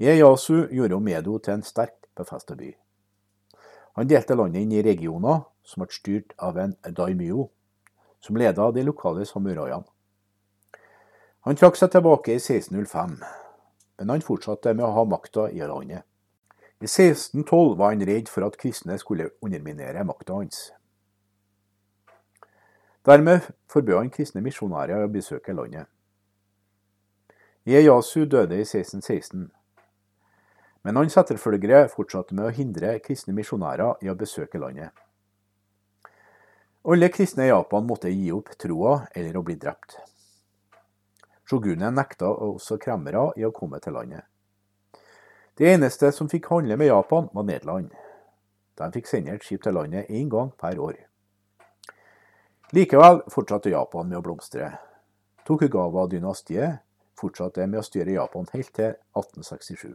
Ieyasu 0.02 0.68
gjorde 0.72 0.96
Omedo 0.96 1.38
til 1.38 1.54
en 1.54 1.64
sterkt 1.64 2.08
befesta 2.18 2.56
by. 2.56 2.72
Han 3.94 4.10
delte 4.10 4.36
landet 4.36 4.66
inn 4.66 4.74
i 4.74 4.82
regioner 4.86 5.44
som 5.64 5.84
ble 5.84 5.94
styrt 5.94 6.34
av 6.42 6.58
en 6.58 6.74
daimyo, 6.90 7.50
som 8.20 8.38
leda 8.40 8.72
de 8.72 8.84
lokale 8.88 9.26
samuraiene. 9.30 9.86
Han 11.44 11.60
trakk 11.60 11.76
seg 11.76 11.92
tilbake 11.92 12.32
i 12.32 12.40
1605, 12.40 13.18
men 14.00 14.10
han 14.10 14.24
fortsatte 14.24 14.74
med 14.74 14.86
å 14.88 14.94
ha 14.96 15.04
makta 15.06 15.50
i 15.52 15.60
landet. 15.60 16.08
I 16.80 16.88
1612 16.88 17.76
var 17.80 17.94
han 17.94 18.06
redd 18.08 18.32
for 18.32 18.48
at 18.48 18.58
kristne 18.60 18.96
skulle 19.00 19.30
underminere 19.44 20.04
makta 20.08 20.40
hans. 20.40 20.72
Dermed 23.06 23.50
forbød 23.72 23.98
han 23.98 24.12
kristne 24.12 24.42
misjonærer 24.44 25.04
å 25.04 25.12
besøke 25.12 25.56
landet. 25.56 25.88
Ieyasu 27.68 28.26
døde 28.26 28.56
i 28.56 28.66
1616. 28.66 29.52
Men 30.84 31.00
hans 31.00 31.16
etterfølgere 31.18 31.88
fortsatte 31.92 32.36
med 32.36 32.50
å 32.50 32.56
hindre 32.56 32.98
kristne 33.04 33.36
misjonærer 33.36 34.04
i 34.04 34.10
å 34.12 34.18
besøke 34.20 34.60
landet. 34.60 34.92
Alle 36.84 37.08
kristne 37.08 37.46
i 37.48 37.54
Japan 37.54 37.86
måtte 37.88 38.12
gi 38.12 38.28
opp 38.36 38.52
troa 38.60 39.06
eller 39.16 39.38
å 39.40 39.44
bli 39.48 39.56
drept. 39.56 39.96
Shogunen 41.48 41.96
nekta 41.96 42.28
også 42.28 42.76
kremmere 42.84 43.30
i 43.40 43.46
å 43.48 43.54
komme 43.56 43.80
til 43.80 43.96
landet. 43.96 44.28
Det 45.56 45.70
eneste 45.70 46.12
som 46.12 46.28
fikk 46.28 46.50
handle 46.52 46.76
med 46.82 46.90
Japan, 46.90 47.30
var 47.32 47.48
Nederland. 47.48 47.92
De 48.76 48.92
fikk 48.96 49.08
sende 49.08 49.36
et 49.36 49.44
skip 49.46 49.64
til 49.64 49.76
landet 49.78 50.10
én 50.10 50.32
gang 50.32 50.52
per 50.60 50.80
år. 50.82 50.98
Likevel 52.74 53.22
fortsatte 53.30 53.72
Japan 53.72 54.10
med 54.10 54.18
å 54.18 54.26
blomstre. 54.26 54.72
Tokugawa-dynastiet 55.46 56.82
fortsatte 57.20 57.68
med 57.68 57.80
å 57.80 57.86
styre 57.86 58.18
Japan 58.18 58.50
helt 58.52 58.74
til 58.74 58.96
1867. 59.14 59.94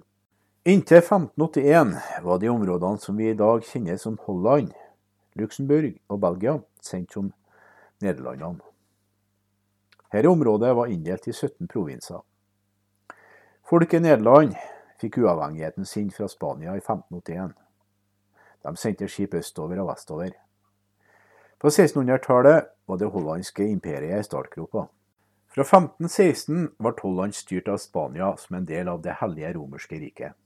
Inntil 0.68 0.96
1581 0.96 1.94
var 2.22 2.38
de 2.38 2.48
områdene 2.48 2.98
som 3.00 3.16
vi 3.16 3.30
i 3.30 3.34
dag 3.34 3.62
kjenner 3.64 3.96
som 3.96 4.18
Holland, 4.26 4.74
Luxembourg 5.40 5.94
og 6.12 6.18
Belgia, 6.20 6.58
sendt 6.84 7.14
som 7.16 7.30
Nederlandene. 8.04 8.60
Dette 10.12 10.28
området 10.28 10.74
var 10.76 10.90
inndelt 10.92 11.24
i 11.24 11.32
17 11.32 11.70
provinser. 11.72 12.20
Folk 13.64 13.94
i 13.96 14.00
Nederland 14.04 14.58
fikk 15.00 15.16
uavhengigheten 15.22 15.88
sin 15.88 16.10
fra 16.12 16.28
Spania 16.28 16.74
i 16.76 16.82
1581. 16.82 17.54
De 18.60 18.72
sendte 18.76 19.08
skip 19.08 19.38
østover 19.40 19.80
og 19.80 19.88
vestover. 19.94 20.34
På 21.56 21.72
1600-tallet 21.72 22.68
var 22.84 23.00
det 23.00 23.08
hollandske 23.14 23.70
imperiet 23.70 24.20
i 24.20 24.28
startgropa. 24.28 24.84
Fra 25.48 25.64
1516 25.64 26.74
ble 26.76 26.94
Holland 27.00 27.38
styrt 27.40 27.72
av 27.72 27.80
Spania 27.80 28.34
som 28.36 28.60
en 28.60 28.68
del 28.68 28.92
av 28.92 29.00
Det 29.00 29.16
hellige 29.22 29.54
romerske 29.56 30.02
riket. 30.04 30.36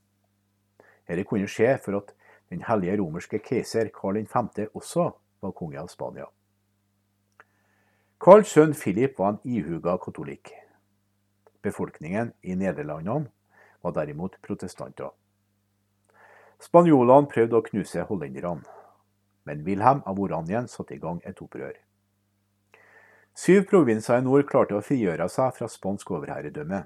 Dette 1.08 1.24
kunne 1.28 1.48
skje 1.50 1.74
for 1.82 1.98
at 1.98 2.12
den 2.52 2.62
hellige 2.68 2.98
romerske 3.00 3.40
keiser 3.42 3.90
Karl 3.94 4.20
5. 4.26 4.48
også 4.74 5.10
var 5.42 5.54
konge 5.56 5.80
av 5.80 5.88
Spania. 5.90 6.28
Karls 8.22 8.52
sønn 8.54 8.74
Philip 8.78 9.18
var 9.18 9.32
en 9.32 9.40
ihuga 9.42 9.96
katolikk. 9.98 10.52
Befolkningen 11.62 12.32
i 12.42 12.54
Nederlandene 12.54 13.30
var 13.82 13.96
derimot 13.96 14.36
protestanter. 14.46 15.10
Spanjolene 16.62 17.26
prøvde 17.26 17.58
å 17.58 17.64
knuse 17.66 18.04
hollenderne, 18.06 18.62
men 19.42 19.64
Wilhelm 19.66 20.04
av 20.06 20.20
Oranien 20.22 20.68
satte 20.70 20.94
i 20.94 21.00
gang 21.02 21.18
et 21.26 21.42
opprør. 21.42 21.74
Syv 23.34 23.66
provinser 23.72 24.20
i 24.20 24.22
nord 24.22 24.46
klarte 24.46 24.76
å 24.78 24.84
frigjøre 24.84 25.26
seg 25.32 25.56
fra 25.56 25.66
spansk 25.66 26.14
overherredømme. 26.14 26.84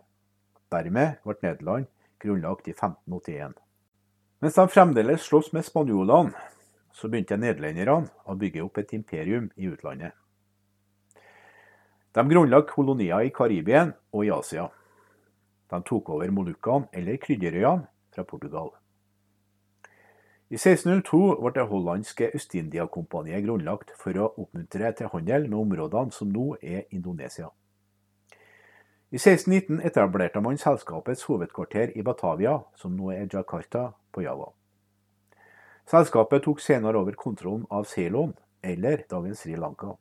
Dermed 0.72 1.20
ble 1.26 1.37
Nederland 1.42 1.92
grunnlagt 2.22 2.70
i 2.70 2.72
1581. 2.72 3.59
Mens 4.44 4.55
de 4.55 4.68
fremdeles 4.68 5.22
sloss 5.25 5.53
med 5.57 5.64
spanjolene, 5.64 6.35
så 6.92 7.09
begynte 7.09 7.38
nederlenderne 7.40 8.11
å 8.29 8.37
bygge 8.37 8.64
opp 8.64 8.81
et 8.81 8.92
imperium 8.96 9.51
i 9.57 9.68
utlandet. 9.70 10.12
De 12.16 12.25
grunnla 12.29 12.62
kolonier 12.68 13.25
i 13.29 13.33
Karibien 13.33 13.94
og 14.12 14.25
i 14.25 14.33
Asia. 14.33 14.68
De 15.72 15.81
tok 15.85 16.12
over 16.14 16.33
Molukkene, 16.33 16.88
eller 16.92 17.20
Krydderøyene, 17.20 17.88
fra 18.12 18.25
Portugal. 18.25 18.70
I 20.49 20.57
1602 20.61 21.20
ble 21.40 21.53
det 21.57 21.66
hollandske 21.68 22.31
Øst-India-kompaniet 22.37 23.44
grunnlagt 23.44 23.92
for 24.01 24.16
å 24.20 24.31
oppmuntre 24.37 24.92
til 24.96 25.11
handel 25.12 25.49
med 25.51 25.59
områdene 25.64 26.14
som 26.14 26.31
nå 26.33 26.55
er 26.62 26.85
Indonesia. 26.94 27.51
I 29.11 29.18
1619 29.18 29.81
etablerte 29.87 30.40
man 30.44 30.59
selskapets 30.61 31.27
hovedkvarter 31.27 31.92
i 31.96 32.05
Batavia, 32.07 32.61
som 32.77 32.94
nå 32.96 33.11
er 33.14 33.29
Jakarta 33.33 33.90
på 34.16 34.24
Java. 34.24 34.48
Selskapet 35.87 36.42
tok 36.48 36.64
senere 36.64 36.98
over 36.98 37.14
kontrollen 37.20 37.66
av 37.70 37.85
Ceylon, 37.87 38.33
eller 38.64 39.05
dagens 39.11 39.44
Sri 39.44 39.55
Lanka. 39.61 39.92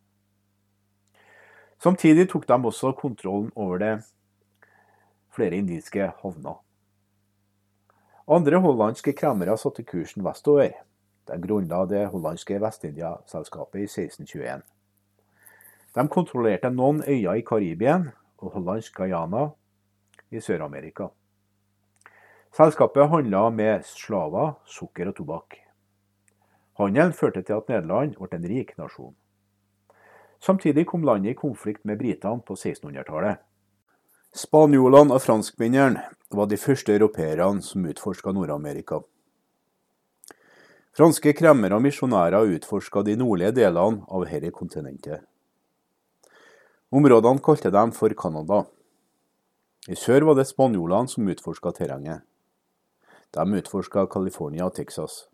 Samtidig 1.84 2.30
tok 2.32 2.48
de 2.48 2.58
også 2.66 2.96
kontrollen 2.98 3.52
over 3.54 3.82
det 3.84 3.94
flere 5.36 5.60
indiske 5.60 6.08
havner. 6.22 6.62
Andre 8.26 8.58
hollandske 8.64 9.14
kremmere 9.14 9.58
satte 9.62 9.84
kursen 9.86 10.24
vestover. 10.26 10.72
De 11.30 11.38
grunnla 11.42 11.84
det 11.90 12.06
hollandske 12.14 12.58
Vest-India-selskapet 12.62 13.84
i 13.84 13.90
1621. 13.90 14.64
De 15.96 16.08
kontrollerte 16.10 16.72
noen 16.74 17.04
øyer 17.06 17.38
i 17.38 17.46
Karibien 17.46 18.10
og 18.40 18.56
hollandsk 18.56 18.98
Guyana 18.98 19.50
i 20.32 20.42
Sør-Amerika. 20.42 21.12
Selskapet 22.56 23.10
handla 23.12 23.50
med 23.52 23.82
slaver, 23.84 24.54
sukker 24.64 25.10
og 25.12 25.18
tobakk. 25.18 25.58
Handelen 26.80 27.12
førte 27.12 27.42
til 27.44 27.58
at 27.58 27.68
Nederland 27.68 28.14
ble 28.16 28.30
en 28.32 28.46
rik 28.48 28.70
nasjon. 28.80 29.16
Samtidig 30.40 30.86
kom 30.88 31.04
landet 31.04 31.34
i 31.34 31.36
konflikt 31.36 31.82
med 31.84 32.00
britene 32.00 32.40
på 32.48 32.56
1600-tallet. 32.56 33.42
Spanjolene 34.32 35.18
og 35.18 35.20
franskmennene 35.24 36.06
var 36.32 36.48
de 36.48 36.56
første 36.60 36.96
europeerne 36.96 37.64
som 37.64 37.88
utforska 37.92 38.32
Nord-Amerika. 38.32 39.02
Franske 40.96 41.34
kremmere 41.36 41.76
og 41.76 41.84
misjonærer 41.84 42.54
utforska 42.56 43.04
de 43.04 43.18
nordlige 43.20 43.52
delene 43.58 44.06
av 44.08 44.24
dette 44.24 44.54
kontinentet. 44.56 45.26
Områdene 46.96 47.44
kalte 47.44 47.74
de 47.76 47.84
for 47.92 48.16
Canada. 48.16 48.62
I 49.92 50.00
sør 50.00 50.30
var 50.30 50.40
det 50.40 50.48
spanjolene 50.48 51.12
som 51.12 51.28
utforska 51.28 51.76
terrenget. 51.76 52.24
De 53.36 53.54
utforska 53.54 54.06
California 54.08 54.66
og 54.66 54.76
Texas. 54.76 55.26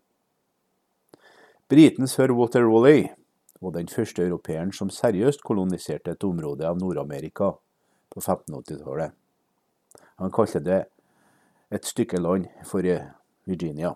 Briten 1.70 2.08
sir 2.10 2.32
Walter 2.34 2.64
Raleigh 2.66 3.12
var 3.60 3.70
den 3.76 3.88
første 3.88 4.24
europeeren 4.24 4.72
som 4.74 4.90
seriøst 4.90 5.44
koloniserte 5.46 6.10
et 6.10 6.24
område 6.26 6.66
av 6.66 6.80
Nord-Amerika 6.80 7.52
på 8.10 8.20
1580-tallet. 8.20 9.14
Han 10.18 10.34
kalte 10.34 10.60
det 10.60 10.80
et 11.70 11.86
stykke 11.86 12.18
land 12.20 12.50
for 12.66 12.82
Virginia. 13.46 13.94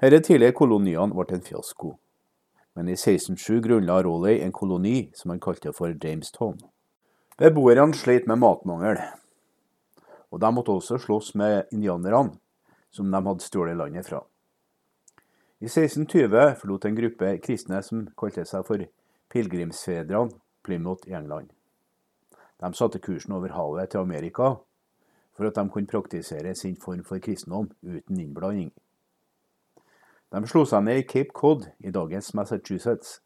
Disse 0.00 0.22
tidlige 0.24 0.56
koloniene 0.56 1.12
ble 1.12 1.36
en 1.36 1.44
fiasko, 1.44 1.92
men 2.74 2.88
i 2.88 2.96
1607 2.96 3.60
grunnla 3.68 4.00
Raleigh 4.06 4.46
en 4.46 4.52
koloni 4.52 5.10
som 5.14 5.34
han 5.34 5.40
kalte 5.44 5.76
for 5.76 5.92
Jamestown. 5.92 6.56
Beboerne 7.38 7.94
slet 7.94 8.26
med 8.26 8.40
matmangel, 8.40 8.98
og 10.30 10.40
de 10.40 10.50
måtte 10.52 10.74
også 10.74 10.98
slåss 11.00 11.34
med 11.34 11.72
indianerne, 11.72 12.36
som 12.90 13.10
de 13.10 13.22
hadde 13.26 13.44
stjålet 13.44 13.76
landet 13.76 14.06
fra. 14.08 14.22
I 15.60 15.66
1620 15.66 16.54
forlot 16.60 16.84
en 16.86 16.98
gruppe 16.98 17.32
kristne 17.42 17.80
som 17.82 18.06
kalte 18.18 18.44
seg 18.46 18.66
for 18.66 18.84
pilegrimsfedrene, 19.32 20.36
Plymouth 20.62 21.08
i 21.08 21.14
England. 21.16 21.50
De 22.60 22.68
satte 22.74 23.00
kursen 23.02 23.32
over 23.32 23.54
havet 23.54 23.90
til 23.90 24.02
Amerika 24.02 24.56
for 25.38 25.46
at 25.46 25.56
de 25.56 25.70
kunne 25.70 25.86
praktisere 25.86 26.54
sin 26.54 26.76
form 26.76 27.04
for 27.06 27.22
kristendom 27.22 27.70
uten 27.82 28.20
innblanding. 28.20 28.72
De 30.34 30.42
slo 30.50 30.64
seg 30.68 30.82
ned 30.84 31.00
i 31.00 31.06
Cape 31.08 31.32
Cod 31.32 31.68
i 31.78 31.92
dagens 31.94 32.34
Massachusetts. 32.36 33.20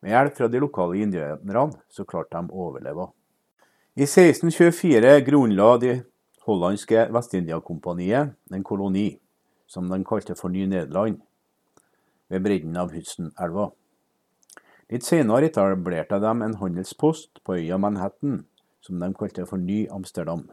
Med 0.00 0.14
hjelp 0.14 0.36
fra 0.38 0.48
de 0.48 0.60
lokale 0.62 1.02
indianerne 1.02 1.82
så 1.92 2.06
klarte 2.08 2.38
de 2.38 2.54
å 2.54 2.68
overleve. 2.70 3.10
I 3.98 4.04
1624 4.04 5.20
grunnla 5.24 5.78
de 5.80 5.92
hollandske 6.44 7.06
Vest-India-kompaniet 7.16 8.34
en 8.52 8.66
koloni 8.68 9.06
som 9.72 9.88
de 9.88 9.98
kalte 10.04 10.36
for 10.36 10.52
Ny-Nederland, 10.52 11.22
ved 12.28 12.44
bredden 12.44 12.76
av 12.76 12.92
Hudson-elva. 12.92 13.70
Litt 14.92 15.08
senere 15.08 15.48
etablerte 15.48 16.20
de 16.20 16.34
en 16.44 16.58
handelspost 16.60 17.40
på 17.40 17.56
øya 17.56 17.80
Manhattan, 17.80 18.42
som 18.84 19.00
de 19.00 19.12
kalte 19.16 19.48
for 19.48 19.64
Ny-Amsterdam. 19.64 20.44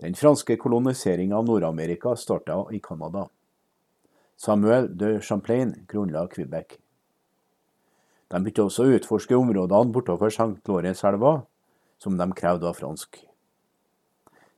Den 0.00 0.16
franske 0.16 0.56
koloniseringa 0.56 1.36
av 1.36 1.52
Nord-Amerika 1.52 2.16
starta 2.16 2.62
i 2.72 2.80
Canada. 2.80 3.28
Samuel 4.40 4.88
de 4.88 5.18
Champlain 5.20 5.82
grunnla 5.84 6.30
Quebec. 6.32 6.78
De 8.32 8.40
begynte 8.40 8.70
også 8.70 8.88
å 8.88 8.94
utforske 8.96 9.36
områdene 9.36 9.92
bortover 9.92 10.32
St. 10.32 10.64
Lawrence-elva, 10.64 11.42
som 12.04 12.18
de 12.20 12.28
krevde 12.36 12.68
var 12.68 12.76
fransk. 12.76 13.22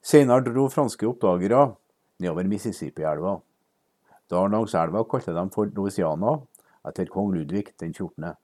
Senere 0.02 0.44
dro 0.46 0.66
franske 0.70 1.06
oppdagere 1.06 1.76
nedover 2.18 2.48
Mississippi-elva. 2.50 3.38
Da 4.30 4.42
langs 4.50 4.74
elva 4.74 5.04
kalte 5.06 5.34
de 5.34 5.44
for 5.54 5.70
Louisiana, 5.74 6.40
etter 6.86 7.06
kong 7.10 7.32
Ludvig 7.34 7.70
den 7.80 7.94
14. 7.94 8.34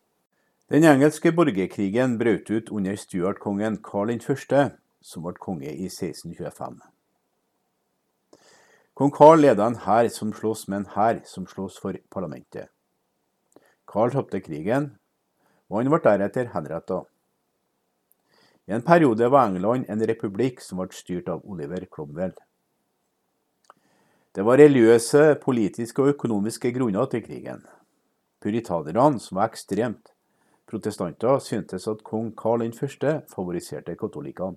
Den 0.71 0.87
engelske 0.89 1.33
borgerkrigen 1.35 2.17
brøt 2.19 2.51
ut 2.51 2.71
under 2.71 2.97
Stuart-kongen 2.97 3.83
Karl 3.83 4.15
1., 4.15 4.79
som 5.03 5.27
ble 5.27 5.35
konge 5.43 5.69
i 5.69 5.89
1625. 5.91 6.79
Kong 8.95 9.11
Karl 9.13 9.43
ledet 9.43 9.67
en 9.67 9.81
hær 9.87 10.09
som 10.15 10.31
sloss 10.37 10.69
med 10.69 10.83
en 10.83 10.91
hær 10.95 11.23
som 11.27 11.47
sloss 11.51 11.81
for 11.83 11.99
parlamentet. 12.11 12.71
Karl 13.89 14.15
tapte 14.15 14.41
krigen, 14.41 14.93
og 15.69 15.81
han 15.81 15.91
ble 15.91 16.01
deretter 16.05 16.53
henrettet. 16.55 17.12
I 18.69 18.73
en 18.73 18.83
periode 18.87 19.27
var 19.29 19.49
England 19.49 19.89
en 19.91 20.07
republikk 20.07 20.61
som 20.63 20.79
ble 20.79 20.95
styrt 20.95 21.29
av 21.33 21.43
Oliver 21.51 21.87
Cromwell. 21.91 22.35
Det 24.33 24.45
var 24.47 24.61
religiøse, 24.63 25.35
politiske 25.43 26.01
og 26.03 26.15
økonomiske 26.15 26.71
grunner 26.73 27.09
til 27.11 27.25
krigen. 27.27 27.65
Puritanerne, 28.41 29.21
som 29.21 29.41
var 29.41 29.51
ekstremt 29.51 30.15
protestanter, 30.71 31.37
syntes 31.43 31.89
at 31.91 32.05
kong 32.07 32.31
Karl 32.39 32.65
1. 32.65 33.27
favoriserte 33.29 33.97
katolikkene. 33.99 34.57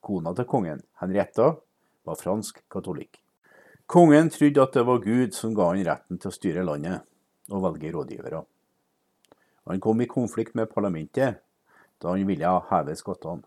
Kona 0.00 0.32
til 0.32 0.46
kongen, 0.48 0.80
Henrietta, 1.02 1.50
var 2.08 2.16
fransk 2.16 2.62
katolikk. 2.72 3.18
Kongen 3.90 4.30
trodde 4.32 4.62
at 4.62 4.72
det 4.78 4.86
var 4.86 5.02
Gud 5.04 5.34
som 5.36 5.52
ga 5.52 5.72
han 5.74 5.84
retten 5.84 6.22
til 6.22 6.30
å 6.30 6.34
styre 6.38 6.64
landet 6.64 7.02
og 7.50 7.66
velge 7.66 7.90
rådgivere. 7.92 8.40
Han 9.68 9.82
kom 9.82 10.00
i 10.00 10.08
konflikt 10.08 10.54
med 10.54 10.70
parlamentet 10.72 11.42
da 12.00 12.14
han 12.14 12.26
ville 12.26 12.50
heve 12.70 12.96
skottene. 12.96 13.46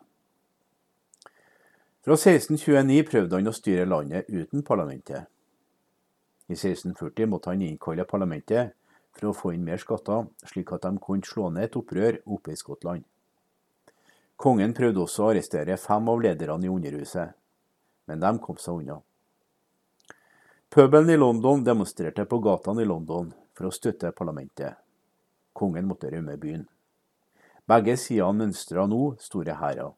Fra 2.04 2.18
1629 2.20 3.04
prøvde 3.08 3.40
han 3.40 3.48
å 3.48 3.56
styre 3.56 3.88
landet 3.88 4.28
uten 4.28 4.64
parlamentet. 4.68 5.30
I 6.52 6.56
1640 6.58 7.30
måtte 7.32 7.54
han 7.54 7.64
innkalle 7.64 8.04
parlamentet 8.04 8.74
for 9.16 9.30
å 9.30 9.38
få 9.38 9.54
inn 9.56 9.64
mer 9.64 9.80
skatter, 9.80 10.26
slik 10.50 10.74
at 10.76 10.84
de 10.84 11.00
kunne 11.00 11.24
slå 11.28 11.48
ned 11.54 11.70
et 11.70 11.78
opprør 11.80 12.20
oppe 12.26 12.52
i 12.52 12.60
Skottland. 12.60 13.06
Kongen 14.36 14.76
prøvde 14.76 15.00
også 15.06 15.24
å 15.24 15.32
arrestere 15.32 15.78
fem 15.80 16.10
av 16.12 16.22
lederne 16.26 16.68
i 16.68 16.74
Underhuset, 16.74 17.32
men 18.12 18.20
de 18.20 18.34
kom 18.44 18.60
seg 18.60 18.82
unna. 18.82 19.00
Pøbelen 20.74 21.14
i 21.14 21.20
London 21.22 21.64
demonstrerte 21.64 22.26
på 22.26 22.42
gatene 22.44 22.84
i 22.84 22.90
London 22.90 23.32
for 23.54 23.70
å 23.70 23.72
støtte 23.72 24.12
parlamentet. 24.12 24.76
Kongen 25.54 25.86
måtte 25.88 26.10
rømme 26.12 26.36
byen. 26.42 26.66
Begge 27.68 27.96
sidene 27.96 28.44
mønstra 28.44 28.84
nå 28.92 29.14
store 29.24 29.56
hærer. 29.60 29.94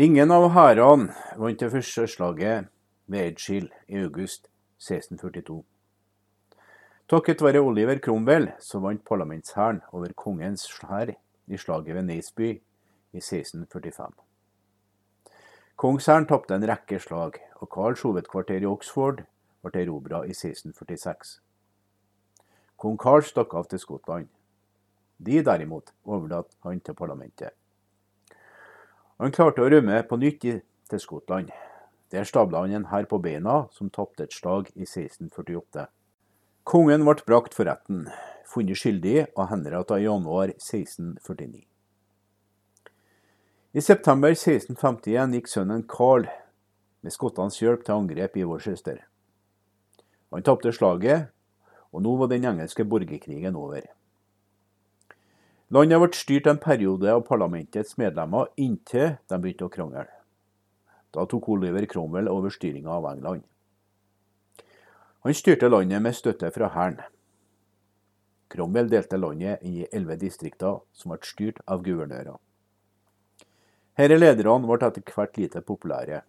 Ingen 0.00 0.30
av 0.32 0.46
hærene 0.54 1.10
vant 1.36 1.60
det 1.60 1.68
første 1.74 2.06
slaget 2.08 2.70
ved 3.10 3.26
Edgehill 3.26 3.68
i 3.88 4.00
august 4.00 4.48
1642. 4.80 5.60
Takket 7.10 7.42
være 7.42 7.60
Oliver 7.60 7.98
Cromwell 7.98 8.52
så 8.64 8.80
vant 8.80 9.04
parlamentshæren 9.04 9.82
over 9.92 10.14
kongens 10.16 10.64
hær 10.88 11.12
i 11.46 11.56
slaget 11.60 11.94
ved 11.94 12.02
Naseby 12.08 12.50
i 13.12 13.18
1645. 13.18 14.12
Kongshæren 15.76 16.26
tapte 16.28 16.54
en 16.54 16.68
rekke 16.68 16.98
slag, 17.00 17.38
og 17.60 17.68
Karls 17.72 18.02
hovedkvarter 18.04 18.60
i 18.60 18.68
Oxford 18.68 19.22
ble 19.64 19.82
erobra 19.82 20.24
i 20.24 20.34
1646. 20.36 21.40
Kong 22.76 22.98
Karl 23.00 23.24
stakk 23.24 23.54
av 23.56 23.68
til 23.68 23.80
Skottland. 23.80 24.28
De 25.20 25.42
derimot 25.44 25.92
overlot 26.08 26.48
han 26.64 26.80
til 26.80 26.96
parlamentet. 26.96 27.52
Han 29.20 29.34
klarte 29.36 29.60
å 29.60 29.68
rømme 29.68 30.00
på 30.08 30.16
nytt 30.16 30.46
til 30.88 31.00
Skottland. 31.02 31.50
Der 32.10 32.24
stabla 32.24 32.64
han 32.64 32.72
en 32.72 32.88
hær 32.90 33.04
på 33.06 33.20
beina, 33.22 33.66
som 33.76 33.92
tapte 33.92 34.24
et 34.24 34.32
slag 34.34 34.70
i 34.72 34.86
1648. 34.88 35.84
Kongen 36.64 37.04
ble 37.04 37.20
brakt 37.26 37.54
for 37.54 37.68
retten, 37.68 38.06
funnet 38.48 38.80
skyldig 38.80 39.28
og 39.36 39.50
henrettet 39.52 40.00
i 40.00 40.06
januar 40.08 40.54
1649. 40.56 41.66
I 43.70 43.84
september 43.84 44.32
1651 44.32 45.36
gikk 45.36 45.52
sønnen 45.52 45.84
Carl 45.86 46.24
med 47.04 47.14
skottenes 47.14 47.60
hjelp 47.60 47.84
til 47.86 48.00
angrep 48.00 48.40
i 48.40 48.48
Worcester. 48.48 49.04
Han 50.34 50.42
tapte 50.46 50.72
slaget, 50.74 51.28
og 51.92 52.02
nå 52.02 52.16
var 52.18 52.32
den 52.32 52.48
engelske 52.48 52.86
borgerkrigen 52.88 53.58
over. 53.58 53.84
Landet 55.70 56.00
ble 56.02 56.16
styrt 56.18 56.48
en 56.50 56.58
periode 56.58 57.12
av 57.14 57.20
parlamentets 57.28 57.94
medlemmer 58.00 58.48
inntil 58.58 59.12
de 59.30 59.36
begynte 59.38 59.68
å 59.68 59.70
krangle. 59.70 60.02
Da 61.14 61.22
tok 61.30 61.46
Oliver 61.54 61.86
Cromwell 61.86 62.26
over 62.30 62.50
styringa 62.50 62.90
av 62.90 63.06
England. 63.12 63.44
Han 65.22 65.36
styrte 65.38 65.70
landet 65.70 66.02
med 66.02 66.18
støtte 66.18 66.50
fra 66.50 66.72
hæren. 66.74 66.98
Cromwell 68.50 68.90
delte 68.90 69.22
landet 69.22 69.62
i 69.62 69.86
elleve 69.92 70.18
distrikter 70.18 70.82
som 70.90 71.14
ble 71.14 71.22
styrt 71.30 71.62
av 71.70 71.86
guvernører. 71.86 72.34
Disse 73.94 74.18
lederne 74.18 74.66
ble 74.66 74.82
etter 74.90 75.06
hvert 75.14 75.38
lite 75.38 75.62
populære. 75.62 76.22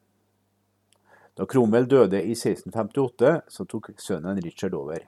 Da 1.34 1.50
Cromwell 1.50 1.90
døde 1.90 2.22
i 2.22 2.38
1658, 2.38 3.36
så 3.50 3.66
tok 3.66 3.90
sønnen 3.98 4.38
Richard 4.46 4.78
over. 4.78 5.02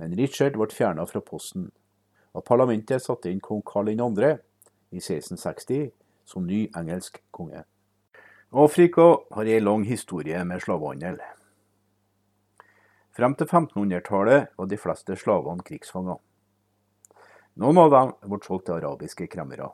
Men 0.00 0.16
Richard 0.16 0.56
ble 0.56 0.72
fjerna 0.72 1.04
fra 1.04 1.20
posten 1.20 1.68
og 2.34 2.44
parlamentet 2.44 3.02
satte 3.02 3.30
inn 3.30 3.40
kong 3.40 3.62
Karl 3.66 3.92
2. 3.94 4.32
i 4.90 5.00
1660 5.00 5.90
som 6.26 6.46
ny 6.46 6.66
engelsk 6.76 7.20
konge. 7.30 7.64
Afrika 8.50 9.06
har 9.34 9.46
ei 9.50 9.60
lang 9.60 9.84
historie 9.84 10.44
med 10.44 10.62
slavehandel. 10.62 11.18
Frem 13.14 13.34
til 13.38 13.46
1500-tallet 13.46 14.54
var 14.58 14.66
de 14.70 14.78
fleste 14.78 15.16
slavene 15.18 15.62
krigsfanger. 15.66 16.18
Noen 17.62 17.78
av 17.78 17.90
dem 17.94 18.14
ble 18.30 18.40
solgt 18.42 18.66
til 18.66 18.80
arabiske 18.80 19.28
kremmere. 19.30 19.68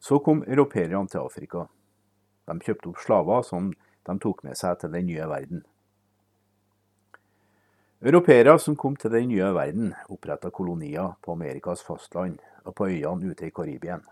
Så 0.00 0.20
kom 0.24 0.44
europeerne 0.46 1.04
til 1.08 1.20
Afrika. 1.20 1.66
De 2.48 2.56
kjøpte 2.64 2.88
opp 2.88 3.02
slaver 3.02 3.42
som 3.44 3.72
de 4.08 4.14
tok 4.22 4.44
med 4.46 4.56
seg 4.56 4.78
til 4.80 4.94
den 4.94 5.08
nye 5.10 5.28
verden. 5.28 5.64
Europeere 7.98 8.52
som 8.62 8.76
kom 8.78 8.94
til 8.94 9.10
den 9.10 9.24
nye 9.26 9.46
verden, 9.56 9.88
oppretta 10.06 10.52
kolonier 10.54 11.16
på 11.18 11.32
Amerikas 11.34 11.80
fastland 11.82 12.36
og 12.62 12.76
på 12.78 12.86
øyene 12.86 13.32
ute 13.32 13.48
i 13.48 13.50
Karibien. 13.50 14.04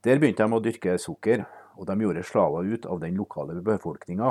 Der 0.00 0.16
begynte 0.16 0.46
de 0.46 0.56
å 0.56 0.60
dyrke 0.64 0.94
sukker, 0.96 1.42
og 1.76 1.84
de 1.90 1.96
gjorde 2.00 2.22
slaver 2.24 2.70
ut 2.72 2.86
av 2.88 3.02
den 3.02 3.18
lokale 3.20 3.58
befolkninga, 3.60 4.30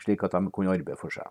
slik 0.00 0.24
at 0.24 0.32
de 0.32 0.48
kunne 0.48 0.72
arbeide 0.72 0.96
for 0.96 1.12
seg. 1.12 1.28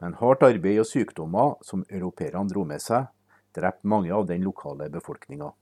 Men 0.00 0.16
hardt 0.16 0.46
arbeid 0.48 0.80
og 0.80 0.88
sykdommer 0.88 1.60
som 1.60 1.84
europeerne 1.90 2.48
dro 2.48 2.64
med 2.64 2.80
seg, 2.80 3.10
drepte 3.52 3.84
mange 3.84 4.16
av 4.16 4.24
den 4.32 4.48
lokale 4.48 4.88
befolkninga. 4.96 5.52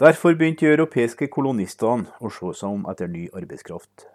Derfor 0.00 0.40
begynte 0.40 0.64
de 0.64 0.72
europeiske 0.72 1.28
kolonistene 1.28 2.08
å 2.16 2.32
se 2.32 2.56
seg 2.62 2.80
om 2.80 2.88
etter 2.88 3.12
ny 3.12 3.28
arbeidskraft. 3.36 4.08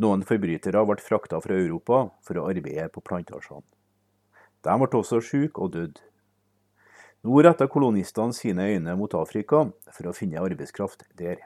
Noen 0.00 0.24
forbrytere 0.24 0.80
ble 0.88 1.02
frakta 1.04 1.40
fra 1.44 1.58
Europa 1.58 2.06
for 2.24 2.40
å 2.40 2.46
arbeide 2.48 2.88
på 2.94 3.02
plantasjene. 3.04 3.64
De 4.62 4.74
ble 4.78 4.98
også 4.98 5.20
syke 5.20 5.60
og 5.60 5.74
døde. 5.74 6.00
Nå 7.22 7.42
retta 7.44 7.68
kolonistene 7.70 8.34
sine 8.34 8.64
øyne 8.72 8.94
mot 8.98 9.12
Afrika 9.14 9.66
for 9.94 10.08
å 10.08 10.14
finne 10.16 10.40
arbeidskraft 10.42 11.04
der. 11.18 11.44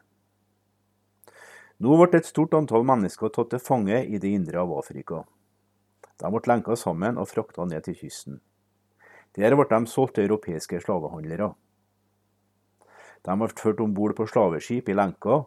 Nå 1.82 1.97
ble 2.01 2.16
et 2.16 2.28
stort 2.28 2.55
antall 2.57 2.86
mennesker 2.88 3.32
tatt 3.34 3.51
til 3.53 3.61
fange 3.61 3.99
i 4.05 4.20
det 4.22 4.30
indre 4.32 4.62
av 4.62 4.72
Afrika. 4.78 5.24
De 6.16 6.30
ble 6.32 6.49
lenka 6.49 6.76
sammen 6.80 7.18
og 7.20 7.28
frakta 7.28 7.66
ned 7.68 7.84
til 7.84 7.99
kysten. 7.99 8.38
Der 9.36 9.53
ble 9.53 9.66
de 9.68 9.90
solgt 9.90 10.16
til 10.16 10.30
europeiske 10.30 10.80
slavehandlere. 10.80 11.51
De 13.26 13.36
ble 13.36 13.51
ført 13.59 13.82
om 13.84 13.92
bord 13.92 14.16
på 14.16 14.24
slaveskip 14.30 14.88
i 14.88 14.97
lenker 14.97 15.44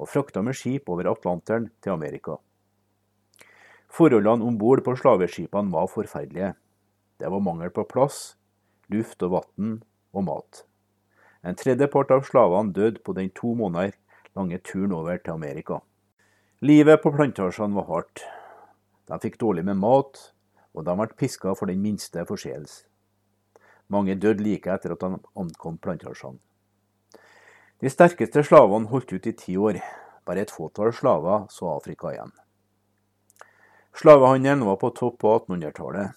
og 0.00 0.08
frakta 0.08 0.40
med 0.42 0.56
skip 0.56 0.88
over 0.88 1.10
Atlanteren 1.10 1.68
til 1.84 1.92
Amerika. 1.92 2.38
Forholdene 3.90 4.46
om 4.46 4.56
bord 4.58 4.82
på 4.86 4.94
slaveskipene 4.96 5.72
var 5.72 5.90
forferdelige. 5.90 6.54
Det 7.20 7.28
var 7.28 7.44
mangel 7.44 7.72
på 7.74 7.84
plass, 7.84 8.36
luft 8.88 9.22
og 9.26 9.34
vann 9.36 9.80
og 10.16 10.24
mat. 10.24 10.64
En 11.44 11.56
tredjepart 11.56 12.12
av 12.14 12.24
slavene 12.28 12.72
døde 12.76 13.02
på 13.04 13.14
den 13.16 13.30
to 13.36 13.52
måneder 13.56 13.96
lange 14.36 14.60
turen 14.64 14.92
over 14.96 15.18
til 15.18 15.34
Amerika. 15.34 15.80
Livet 16.60 17.02
på 17.02 17.12
plantasjene 17.12 17.76
var 17.76 17.88
hardt. 17.88 18.24
De 19.08 19.18
fikk 19.20 19.40
dårlig 19.40 19.64
med 19.66 19.80
mat, 19.80 20.20
og 20.76 20.84
de 20.86 20.94
ble 20.96 21.08
piska 21.18 21.54
for 21.58 21.66
den 21.66 21.82
minste 21.82 22.24
forseelse. 22.28 22.86
Mange 23.90 24.14
døde 24.14 24.44
like 24.44 24.70
etter 24.70 24.94
at 24.94 25.02
de 25.02 25.18
ankom 25.34 25.80
plantasjene. 25.82 26.38
De 27.80 27.88
sterkeste 27.88 28.42
slavene 28.44 28.90
holdt 28.92 29.14
ut 29.14 29.26
i 29.26 29.32
ti 29.32 29.54
år. 29.56 29.78
Bare 30.28 30.42
et 30.44 30.52
fåtall 30.52 30.92
slaver 30.92 31.46
så 31.48 31.70
Afrika 31.72 32.10
igjen. 32.12 32.34
Slavehandelen 33.96 34.66
var 34.68 34.76
på 34.82 34.90
topp 34.92 35.16
på 35.22 35.32
1800-tallet. 35.38 36.12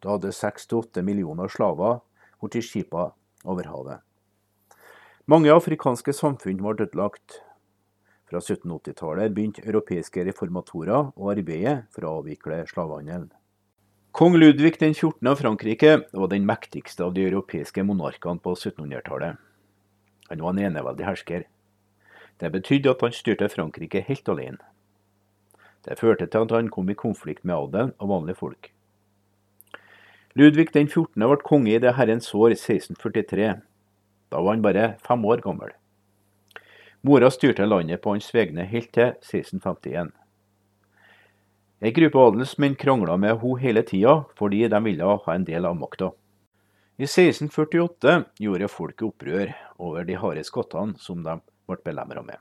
Da 0.00 0.14
hadde 0.14 0.32
seks 0.32 0.64
til 0.64 0.80
åtte 0.80 1.04
millioner 1.04 1.52
slaver 1.52 2.00
blitt 2.40 2.64
skipa 2.64 3.10
over 3.44 3.68
havet. 3.68 4.00
Mange 5.28 5.52
afrikanske 5.52 6.14
samfunn 6.16 6.62
var 6.64 6.78
dødlagt. 6.80 7.42
Fra 8.26 8.40
1780-tallet 8.40 9.34
begynte 9.36 9.66
europeiske 9.68 10.24
reformatorer 10.26 11.12
å 11.12 11.32
arbeide 11.32 11.82
for 11.92 12.06
å 12.06 12.18
avvikle 12.22 12.64
slavehandelen. 12.72 13.28
Kong 14.16 14.38
Ludvig 14.40 14.78
den 14.80 14.96
14. 14.96 15.20
av 15.28 15.42
Frankrike 15.42 15.98
var 16.12 16.32
den 16.32 16.48
mektigste 16.48 17.04
av 17.04 17.12
de 17.12 17.26
europeiske 17.28 17.84
monarkene 17.84 18.40
på 18.40 18.56
1700-tallet. 18.56 19.45
Han 20.30 20.42
var 20.42 20.54
en 20.54 20.64
eneveldig 20.70 21.06
hersker. 21.06 21.44
Det 22.40 22.52
betydde 22.52 22.90
at 22.90 23.02
han 23.04 23.14
styrte 23.14 23.48
Frankrike 23.48 24.02
helt 24.06 24.28
alene. 24.28 24.58
Det 25.86 25.98
førte 26.00 26.26
til 26.26 26.44
at 26.44 26.52
han 26.52 26.68
kom 26.68 26.90
i 26.90 26.98
konflikt 26.98 27.44
med 27.44 27.54
adelen 27.54 27.94
og 27.98 28.10
vanlige 28.10 28.40
folk. 28.40 28.72
Ludvig 30.36 30.68
den 30.74 30.88
14. 30.88 31.22
ble 31.22 31.38
konge 31.46 31.72
i 31.72 31.80
det 31.80 31.94
herrens 31.96 32.34
år 32.34 32.52
1643. 32.52 33.54
Da 34.28 34.42
var 34.42 34.52
han 34.52 34.64
bare 34.64 34.96
fem 35.06 35.24
år 35.24 35.40
gammel. 35.44 35.70
Mora 37.06 37.30
styrte 37.30 37.64
landet 37.64 38.02
på 38.02 38.12
hans 38.12 38.28
vegne 38.34 38.66
helt 38.66 38.90
til 38.92 39.14
1651. 39.22 40.10
Ei 41.80 41.92
gruppe 41.92 42.18
adelsmenn 42.18 42.74
krangla 42.74 43.16
med 43.20 43.38
henne 43.40 43.60
hele 43.62 43.82
tida 43.86 44.24
fordi 44.36 44.66
de 44.68 44.80
ville 44.84 45.16
ha 45.24 45.34
en 45.34 45.44
del 45.46 45.68
av 45.68 45.76
makta. 45.78 46.10
I 46.96 47.04
1648 47.04 48.24
gjorde 48.40 48.68
folket 48.72 49.02
opprør 49.04 49.50
over 49.76 50.06
de 50.08 50.14
harde 50.16 50.44
skattene 50.48 50.96
som 50.96 51.20
de 51.26 51.34
ble 51.68 51.76
belemra 51.84 52.22
med. 52.24 52.40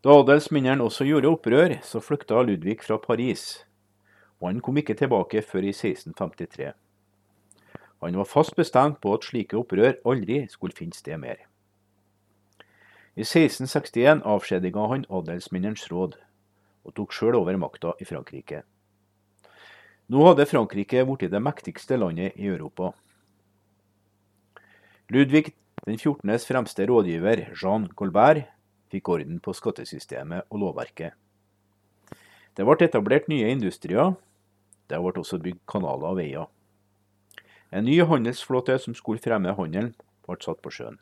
Da 0.00 0.14
adelsmennene 0.16 0.80
også 0.80 1.04
gjorde 1.04 1.28
opprør, 1.28 1.74
så 1.84 2.00
flykta 2.00 2.40
Ludvig 2.40 2.78
fra 2.80 2.96
Paris, 2.98 3.66
og 4.40 4.48
han 4.48 4.64
kom 4.64 4.80
ikke 4.80 4.96
tilbake 4.96 5.44
før 5.44 5.68
i 5.68 5.74
1653. 5.76 6.72
Han 8.02 8.16
var 8.18 8.32
fast 8.32 8.56
bestemt 8.56 9.02
på 9.04 9.12
at 9.14 9.28
slike 9.28 9.60
opprør 9.60 10.00
aldri 10.08 10.40
skulle 10.48 10.74
finne 10.74 10.96
sted 10.96 11.20
mer. 11.20 11.44
I 13.20 13.22
1661 13.28 14.24
avskjediga 14.24 14.88
han 14.88 15.04
adelsmennenes 15.12 15.90
råd, 15.92 16.16
og 16.88 16.96
tok 16.96 17.12
sjøl 17.12 17.36
over 17.36 17.60
makta 17.60 17.92
i 18.00 18.08
Frankrike. 18.08 18.64
Nå 20.12 20.26
hadde 20.26 20.44
Frankrike 20.44 21.06
blitt 21.08 21.30
det 21.32 21.40
mektigste 21.40 21.96
landet 21.96 22.34
i 22.36 22.50
Europa. 22.50 22.90
Ludvig 25.08 25.54
den 25.86 25.96
14. 25.96 26.28
fremste 26.38 26.84
rådgiver, 26.84 27.46
Jean 27.56 27.86
Colbert, 27.96 28.50
fikk 28.92 29.08
orden 29.08 29.40
på 29.40 29.54
skattesystemet 29.56 30.50
og 30.50 30.60
lovverket. 30.60 31.16
Det 32.52 32.68
ble 32.68 32.76
etablert 32.84 33.32
nye 33.32 33.48
industrier. 33.56 34.12
Det 34.92 35.00
ble 35.00 35.16
også 35.24 35.40
bygd 35.40 35.64
kanaler 35.64 36.12
og 36.12 36.20
veier. 36.20 36.46
En 37.72 37.88
ny 37.88 38.02
handelsflåte 38.04 38.76
som 38.84 38.92
skulle 38.92 39.22
fremme 39.22 39.56
handelen, 39.56 39.94
ble 40.28 40.36
satt 40.44 40.60
på 40.60 40.76
sjøen. 40.76 41.00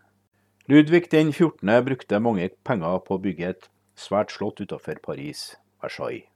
Ludvig 0.71 1.09
den 1.11 1.35
14. 1.35 1.67
brukte 1.83 2.23
mange 2.23 2.53
penger 2.63 3.03
på 3.03 3.19
å 3.19 3.25
bygge 3.27 3.57
et 3.57 3.73
svært 3.99 4.31
slott 4.31 4.63
utenfor 4.63 5.03
Paris, 5.03 5.57
Versailles 5.83 6.31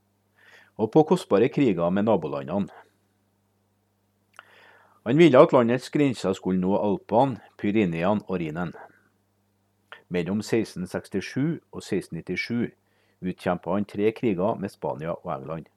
og 0.77 0.91
på 0.93 1.05
kostbare 1.09 1.49
kriger 1.49 1.91
med 1.91 2.09
nabolandene. 2.09 2.73
Han 5.05 5.21
ville 5.21 5.41
at 5.41 5.53
landets 5.53 5.91
grenser 5.93 6.33
skulle 6.33 6.61
nå 6.63 6.79
Alpene, 6.81 7.43
Pyreneene 7.61 8.25
og 8.25 8.39
Rhinen. 8.41 8.73
Mellom 10.09 10.41
1667 10.41 11.61
og 11.73 11.83
1697 11.83 12.73
utkjempa 13.25 13.75
han 13.77 13.85
tre 13.89 14.13
kriger 14.17 14.57
med 14.61 14.73
Spania 14.73 15.13
og 15.13 15.33
England. 15.35 15.69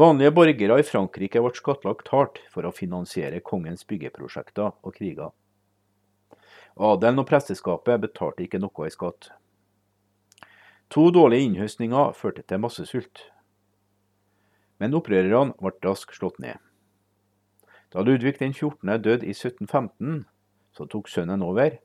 Vanlige 0.00 0.32
borgere 0.32 0.78
i 0.80 0.86
Frankrike 0.86 1.42
ble 1.42 1.52
skattlagt 1.52 2.08
hardt 2.14 2.40
for 2.52 2.64
å 2.64 2.72
finansiere 2.72 3.42
kongens 3.44 3.84
byggeprosjekter 3.84 4.70
og 4.72 4.94
kriger. 4.96 5.34
Adelen 6.80 7.20
og 7.20 7.28
presteskapet 7.28 8.00
betalte 8.00 8.46
ikke 8.46 8.60
noe 8.62 8.86
i 8.86 8.94
skatt. 8.94 9.32
To 10.90 11.10
dårlige 11.14 11.46
innhøstninger 11.46 12.16
førte 12.18 12.42
til 12.42 12.58
massesult. 12.58 13.20
Men 14.82 14.96
opprørerne 14.98 15.54
ble 15.60 15.70
raskt 15.84 16.16
slått 16.18 16.40
ned. 16.42 16.58
Da 17.94 18.02
Ludvig 18.02 18.40
den 18.40 18.50
14. 18.50 18.90
døde 18.98 19.22
i 19.22 19.30
1715, 19.30 20.24
så 20.74 20.88
tok 20.90 21.06
sønnen 21.06 21.46
over. 21.46 21.78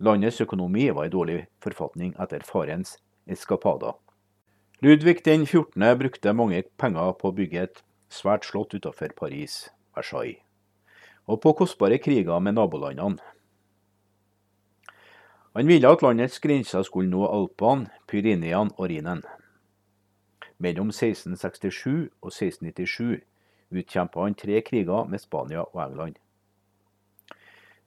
Landets 0.00 0.40
økonomi 0.40 0.88
var 0.96 1.10
i 1.10 1.12
dårlig 1.12 1.42
forfatning 1.60 2.14
etter 2.16 2.48
farens 2.48 2.96
eskapader. 3.28 3.98
Ludvig 4.80 5.20
den 5.26 5.44
14. 5.44 5.84
brukte 6.00 6.32
mange 6.32 6.62
penger 6.80 7.12
på 7.12 7.28
å 7.28 7.36
bygge 7.36 7.64
et 7.66 7.82
svært 8.08 8.48
slott 8.48 8.72
utenfor 8.72 9.12
Paris, 9.20 9.66
Versailles, 9.96 10.40
og 11.28 11.42
på 11.44 11.52
kostbare 11.60 12.00
kriger 12.00 12.40
med 12.40 12.56
nabolandene. 12.56 13.20
Han 15.58 15.66
ville 15.66 15.90
at 15.90 16.02
landets 16.06 16.38
grenser 16.38 16.84
skulle 16.86 17.10
nå 17.10 17.24
Alpene, 17.26 17.88
Pyreneene 18.06 18.70
og 18.76 18.84
Rhinen. 18.92 19.24
Mellom 20.62 20.92
1667 20.92 22.12
og 22.22 22.28
1697 22.30 23.24
utkjempa 23.74 24.22
han 24.22 24.36
tre 24.38 24.60
kriger 24.62 25.08
med 25.10 25.18
Spania 25.18 25.64
og 25.64 25.80
England. 25.82 26.20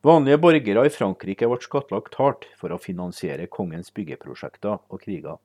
Vanlige 0.03 0.41
borgere 0.43 0.83
i 0.83 0.91
Frankrike 0.91 1.47
ble 1.47 1.59
skattlagt 1.63 2.17
hardt 2.19 2.49
for 2.59 2.75
å 2.75 2.79
finansiere 2.89 3.47
kongens 3.47 3.93
byggeprosjekter 3.95 4.83
og 4.91 4.99
kriger. 5.05 5.39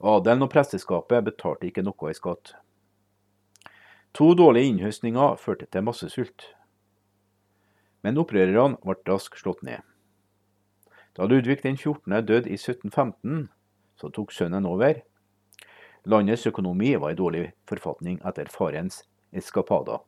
Adelen 0.00 0.48
og 0.48 0.52
presteskapet 0.56 1.28
betalte 1.28 1.68
ikke 1.68 1.84
noe 1.84 2.08
i 2.08 2.16
skatt. 2.16 2.54
To 4.16 4.32
dårlige 4.32 4.72
innhøstninger 4.72 5.36
førte 5.36 5.68
til 5.68 5.84
massesult. 5.84 6.48
Men 8.00 8.24
opprørerne 8.24 8.80
ble 8.80 8.96
raskt 9.04 9.44
slått 9.44 9.60
ned. 9.68 9.84
Da 11.18 11.26
Ludvig 11.26 11.62
den 11.62 11.76
14. 11.76 12.12
døde 12.26 12.48
i 12.48 12.54
1715, 12.54 13.48
så 13.98 14.08
tok 14.08 14.32
sønnen 14.32 14.66
over. 14.66 15.00
Landets 16.06 16.46
økonomi 16.46 16.92
var 16.94 17.10
i 17.10 17.18
dårlig 17.18 17.48
forfatning 17.66 18.20
etter 18.22 18.46
farens 18.54 19.00
eskapader. 19.34 19.98